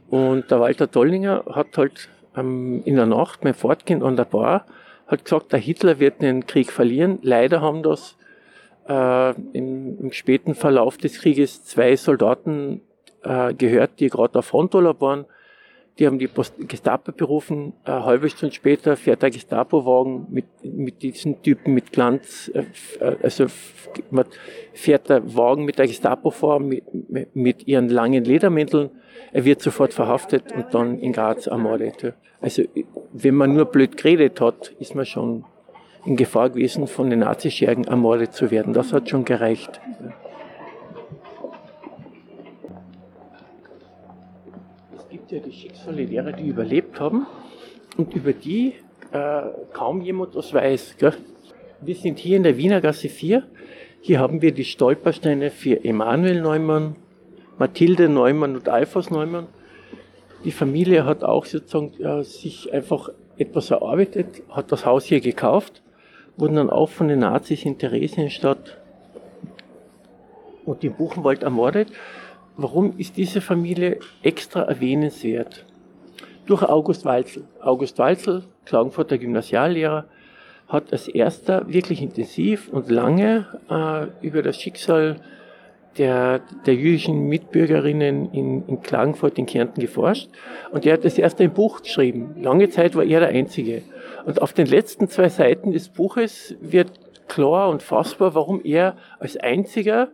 Und 0.10 0.50
der 0.52 0.60
Walter 0.60 0.88
Dollinger 0.88 1.44
hat 1.52 1.78
halt 1.78 2.10
ähm, 2.36 2.82
in 2.86 2.96
der 2.96 3.06
Nacht 3.06 3.42
beim 3.42 3.54
Fortgehen 3.54 4.04
an 4.04 4.16
der 4.16 4.26
Bar 4.26 4.66
hat 5.08 5.24
gesagt, 5.24 5.52
der 5.52 5.60
Hitler 5.60 6.00
wird 6.00 6.22
den 6.22 6.48
Krieg 6.48 6.72
verlieren. 6.72 7.20
Leider 7.22 7.62
haben 7.62 7.84
das 7.84 8.16
äh, 8.88 9.32
im, 9.54 10.00
im, 10.00 10.12
späten 10.12 10.56
Verlauf 10.56 10.98
des 10.98 11.20
Krieges 11.20 11.64
zwei 11.64 11.96
Soldaten 11.96 12.82
äh, 13.24 13.54
gehört, 13.54 14.00
die 14.00 14.10
gerade 14.10 14.40
auf 14.40 14.46
Frontola 14.46 15.00
waren 15.00 15.26
die 15.98 16.08
haben 16.08 16.20
die 16.20 16.30
Gestapo 16.68 17.12
berufen. 17.12 17.74
Eine 17.86 18.06
halbe 18.06 18.30
Stunde 18.30 18.54
später 18.54 18.98
fährt 18.98 19.22
der 19.22 19.30
Gestapo-Wagen 19.30 20.28
mit, 20.30 20.46
mit 20.64 21.02
diesen 21.02 21.42
Typen 21.42 21.74
mit 21.74 21.94
Glanz, 21.94 22.52
äh, 22.54 22.66
also 23.24 23.46
fährt 24.74 25.10
der 25.10 25.36
Wagen 25.36 25.64
mit 25.64 25.80
der 25.80 25.88
Gestapo 25.88 26.32
vor, 26.32 26.60
mit, 26.60 26.84
mit 27.34 27.68
ihren 27.68 27.90
langen 27.90 28.26
Ledermänteln. 28.26 28.90
Er 29.32 29.46
wird 29.46 29.62
sofort 29.62 29.94
verhaftet 29.94 30.52
und 30.54 30.74
dann 30.74 31.00
in 31.00 31.14
Graz 31.14 31.48
ermordet. 31.48 32.14
Also, 32.42 32.64
wenn 33.14 33.36
man 33.36 33.54
nur 33.54 33.66
blöd 33.66 33.96
geredet 33.96 34.42
hat, 34.42 34.74
ist 34.80 34.96
man 34.96 35.06
schon 35.06 35.46
in 36.06 36.18
Gefahr 36.18 36.50
gewesen, 36.50 36.88
von 36.88 37.10
den 37.10 37.20
Nazischergen 37.20 37.86
ermordet 37.86 38.34
zu 38.34 38.52
werden. 38.52 38.74
Das 38.74 38.94
hat 38.94 39.10
schon 39.10 39.26
gereicht. 39.26 39.80
Gibt 45.16 45.32
ja 45.32 45.40
die 45.40 45.54
Schicksale 45.54 46.06
derer, 46.08 46.34
die 46.34 46.46
überlebt 46.46 47.00
haben 47.00 47.26
und 47.96 48.14
über 48.16 48.34
die 48.34 48.74
äh, 49.14 49.44
kaum 49.72 50.02
jemand 50.02 50.36
was 50.36 50.54
weiß. 50.54 50.98
Gell? 50.98 51.14
Wir 51.80 51.96
sind 51.96 52.20
hier 52.20 52.36
in 52.36 52.44
der 52.44 52.58
Wiener 52.58 52.82
Gasse 52.82 53.08
4. 53.08 53.44
Hier 54.02 54.20
haben 54.20 54.42
wir 54.42 54.52
die 54.52 54.66
Stolpersteine 54.66 55.52
für 55.52 55.86
Emanuel 55.86 56.42
Neumann, 56.42 56.98
Mathilde 57.58 58.10
Neumann 58.10 58.58
und 58.58 58.68
Alphas 58.68 59.10
Neumann. 59.10 59.48
Die 60.44 60.52
Familie 60.52 61.06
hat 61.06 61.24
auch 61.24 61.46
sozusagen 61.46 61.94
ja, 61.98 62.22
sich 62.22 62.74
einfach 62.74 63.08
etwas 63.38 63.72
erarbeitet, 63.72 64.44
hat 64.50 64.74
das 64.74 64.86
Haus 64.86 65.06
hier 65.06 65.22
gekauft, 65.22 65.82
wurden 66.36 66.58
dann 66.58 66.70
auch 66.70 66.90
von 66.90 67.08
den 67.08 67.20
Nazis 67.20 67.64
in 67.64 67.78
Theresienstadt 67.78 68.80
und 70.66 70.84
in 70.84 70.94
Buchenwald 70.94 71.44
ermordet. 71.44 71.88
Warum 72.58 72.94
ist 72.98 73.18
diese 73.18 73.42
Familie 73.42 74.00
extra 74.24 74.62
erwähnenswert? 74.62 75.66
Durch 76.46 76.64
August 76.64 77.04
Walzel. 77.04 77.44
August 77.62 78.00
Walzel, 78.00 78.44
Klagenfurter 78.64 79.18
Gymnasiallehrer, 79.18 80.06
hat 80.70 80.94
als 80.94 81.10
erster 81.10 81.68
wirklich 81.68 82.02
intensiv 82.02 82.70
und 82.70 82.90
lange 82.90 83.46
äh, 83.70 84.26
über 84.26 84.42
das 84.42 84.60
Schicksal 84.60 85.18
der, 85.98 86.42
der 86.66 86.76
jüdischen 86.76 87.28
Mitbürgerinnen 87.28 88.32
in, 88.32 88.68
in 88.68 88.82
Klagenfurt 88.82 89.38
in 89.38 89.46
Kärnten 89.46 89.82
geforscht 89.82 90.30
und 90.72 90.86
er 90.86 90.94
hat 90.94 91.06
das 91.06 91.18
erste 91.18 91.44
ein 91.44 91.54
Buch 91.54 91.82
geschrieben. 91.82 92.36
Lange 92.42 92.70
Zeit 92.70 92.96
war 92.96 93.04
er 93.04 93.20
der 93.20 93.30
Einzige. 93.30 93.82
Und 94.26 94.42
auf 94.42 94.54
den 94.54 94.68
letzten 94.68 95.10
zwei 95.10 95.30
Seiten 95.30 95.72
des 95.72 95.90
Buches 95.90 96.56
wird 96.62 96.92
klar 97.28 97.70
und 97.70 97.84
fassbar, 97.84 98.34
warum 98.34 98.62
er 98.64 98.96
als 99.20 99.38
einziger 99.38 100.10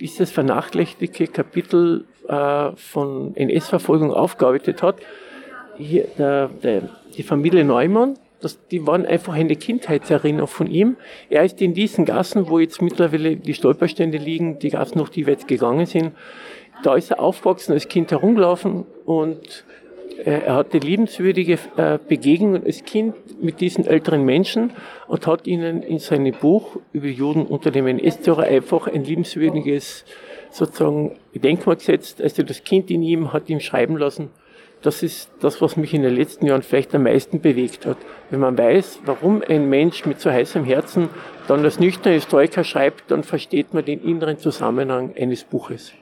dieses 0.00 0.30
vernachlässigte 0.30 1.26
Kapitel 1.26 2.04
äh, 2.28 2.70
von 2.76 3.36
NS-Verfolgung 3.36 4.12
aufgearbeitet 4.12 4.82
hat. 4.82 4.96
Hier, 5.76 6.06
der, 6.18 6.48
der, 6.62 6.88
die 7.16 7.22
Familie 7.22 7.64
Neumann, 7.64 8.18
das, 8.40 8.58
die 8.68 8.86
waren 8.86 9.04
einfach 9.04 9.34
eine 9.34 9.56
Kindheitserinnerung 9.56 10.48
von 10.48 10.66
ihm. 10.66 10.96
Er 11.28 11.44
ist 11.44 11.60
in 11.60 11.74
diesen 11.74 12.06
Gassen, 12.06 12.48
wo 12.48 12.58
jetzt 12.58 12.80
mittlerweile 12.80 13.36
die 13.36 13.54
Stolperstände 13.54 14.18
liegen, 14.18 14.58
die 14.58 14.70
Gassen 14.70 14.98
noch, 14.98 15.10
die 15.10 15.26
wir 15.26 15.34
jetzt 15.34 15.46
gegangen 15.46 15.86
sind, 15.86 16.12
da 16.82 16.94
ist 16.94 17.10
er 17.10 17.20
aufgewachsen 17.20 17.72
als 17.72 17.88
Kind 17.88 18.10
herumgelaufen 18.10 18.86
und 19.04 19.64
er 20.24 20.54
hatte 20.54 20.78
liebenswürdige 20.78 21.58
äh, 21.76 21.98
Begegnungen 22.06 22.64
als 22.64 22.84
Kind 22.84 23.42
mit 23.42 23.60
diesen 23.60 23.86
älteren 23.86 24.24
Menschen 24.24 24.72
und 25.08 25.26
hat 25.26 25.46
ihnen 25.46 25.82
in 25.82 25.98
seinem 25.98 26.32
Buch 26.32 26.76
über 26.92 27.06
Juden 27.06 27.46
unter 27.46 27.70
dem 27.70 27.86
NS-Terror 27.86 28.44
einfach 28.44 28.86
ein 28.86 29.04
liebenswürdiges 29.04 30.04
sozusagen 30.50 31.16
Denkmal 31.34 31.76
gesetzt. 31.76 32.20
Also 32.20 32.42
das 32.42 32.64
Kind 32.64 32.90
in 32.90 33.02
ihm 33.02 33.32
hat 33.32 33.48
ihm 33.48 33.60
schreiben 33.60 33.96
lassen, 33.96 34.30
das 34.82 35.02
ist 35.02 35.30
das, 35.40 35.60
was 35.60 35.76
mich 35.76 35.92
in 35.92 36.02
den 36.02 36.14
letzten 36.14 36.46
Jahren 36.46 36.62
vielleicht 36.62 36.94
am 36.94 37.02
meisten 37.02 37.40
bewegt 37.40 37.84
hat. 37.84 37.98
Wenn 38.30 38.40
man 38.40 38.56
weiß, 38.56 39.00
warum 39.04 39.42
ein 39.46 39.68
Mensch 39.68 40.06
mit 40.06 40.20
so 40.20 40.30
heißem 40.30 40.64
Herzen 40.64 41.10
dann 41.48 41.62
als 41.64 41.78
nüchterner 41.78 42.14
Historiker 42.14 42.64
schreibt, 42.64 43.10
dann 43.10 43.22
versteht 43.22 43.74
man 43.74 43.84
den 43.84 44.02
inneren 44.02 44.38
Zusammenhang 44.38 45.14
eines 45.18 45.44
Buches. 45.44 45.92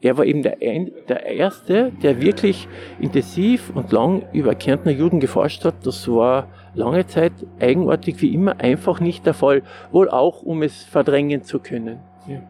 Er 0.00 0.16
war 0.16 0.24
eben 0.24 0.42
der, 0.42 0.58
ein, 0.62 0.92
der 1.08 1.26
Erste, 1.26 1.90
der 2.02 2.20
wirklich 2.20 2.68
intensiv 3.00 3.70
und 3.74 3.90
lang 3.90 4.22
über 4.32 4.54
Kärntner 4.54 4.92
Juden 4.92 5.18
geforscht 5.18 5.64
hat. 5.64 5.84
Das 5.84 6.06
war 6.08 6.48
lange 6.74 7.06
Zeit 7.06 7.32
eigenartig 7.58 8.22
wie 8.22 8.32
immer 8.32 8.60
einfach 8.60 9.00
nicht 9.00 9.26
der 9.26 9.34
Fall. 9.34 9.62
Wohl 9.90 10.08
auch, 10.08 10.42
um 10.42 10.62
es 10.62 10.84
verdrängen 10.84 11.42
zu 11.42 11.58
können. 11.58 11.98
Ja, 12.28 12.42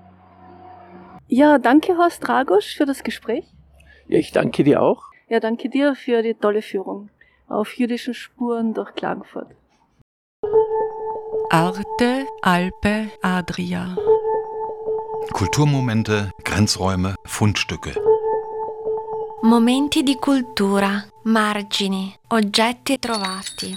Ja, 1.29 1.59
danke 1.59 1.97
Horst 1.97 2.27
Dragosch 2.27 2.77
für 2.77 2.85
das 2.85 3.03
Gespräch. 3.03 3.45
ja 4.09 4.19
ich 4.19 4.33
danke 4.33 4.63
dir 4.65 4.83
auch. 4.83 5.05
Ja, 5.29 5.41
danke 5.41 5.69
dir 5.71 5.95
für 5.95 6.23
die 6.23 6.35
tolle 6.35 6.63
Führung 6.63 7.11
auf 7.49 7.73
jüdischen 7.75 8.13
Spuren 8.15 8.75
durch 8.75 8.95
Klagenfurt. 8.95 9.49
Arte, 11.51 12.27
Alpe, 12.43 13.11
Adria. 13.23 13.97
Kulturmomente, 15.33 16.31
Grenzräume, 16.43 17.15
Fundstücke. 17.25 17.95
Momenti 19.43 20.03
di 20.03 20.17
cultura, 20.17 21.05
margini, 21.25 22.13
oggetti 22.29 22.99
trovati. 22.99 23.77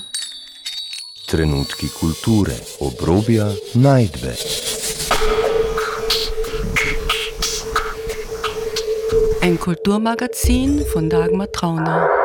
Trenutki 1.25 1.87
kulture, 1.89 2.59
obrobja, 2.79 3.53
najdbe. 3.73 4.35
Ein 9.41 9.59
Kulturmagazin 9.59 10.85
von 10.85 11.09
Dagmar 11.09 11.51
Trauner. 11.51 12.20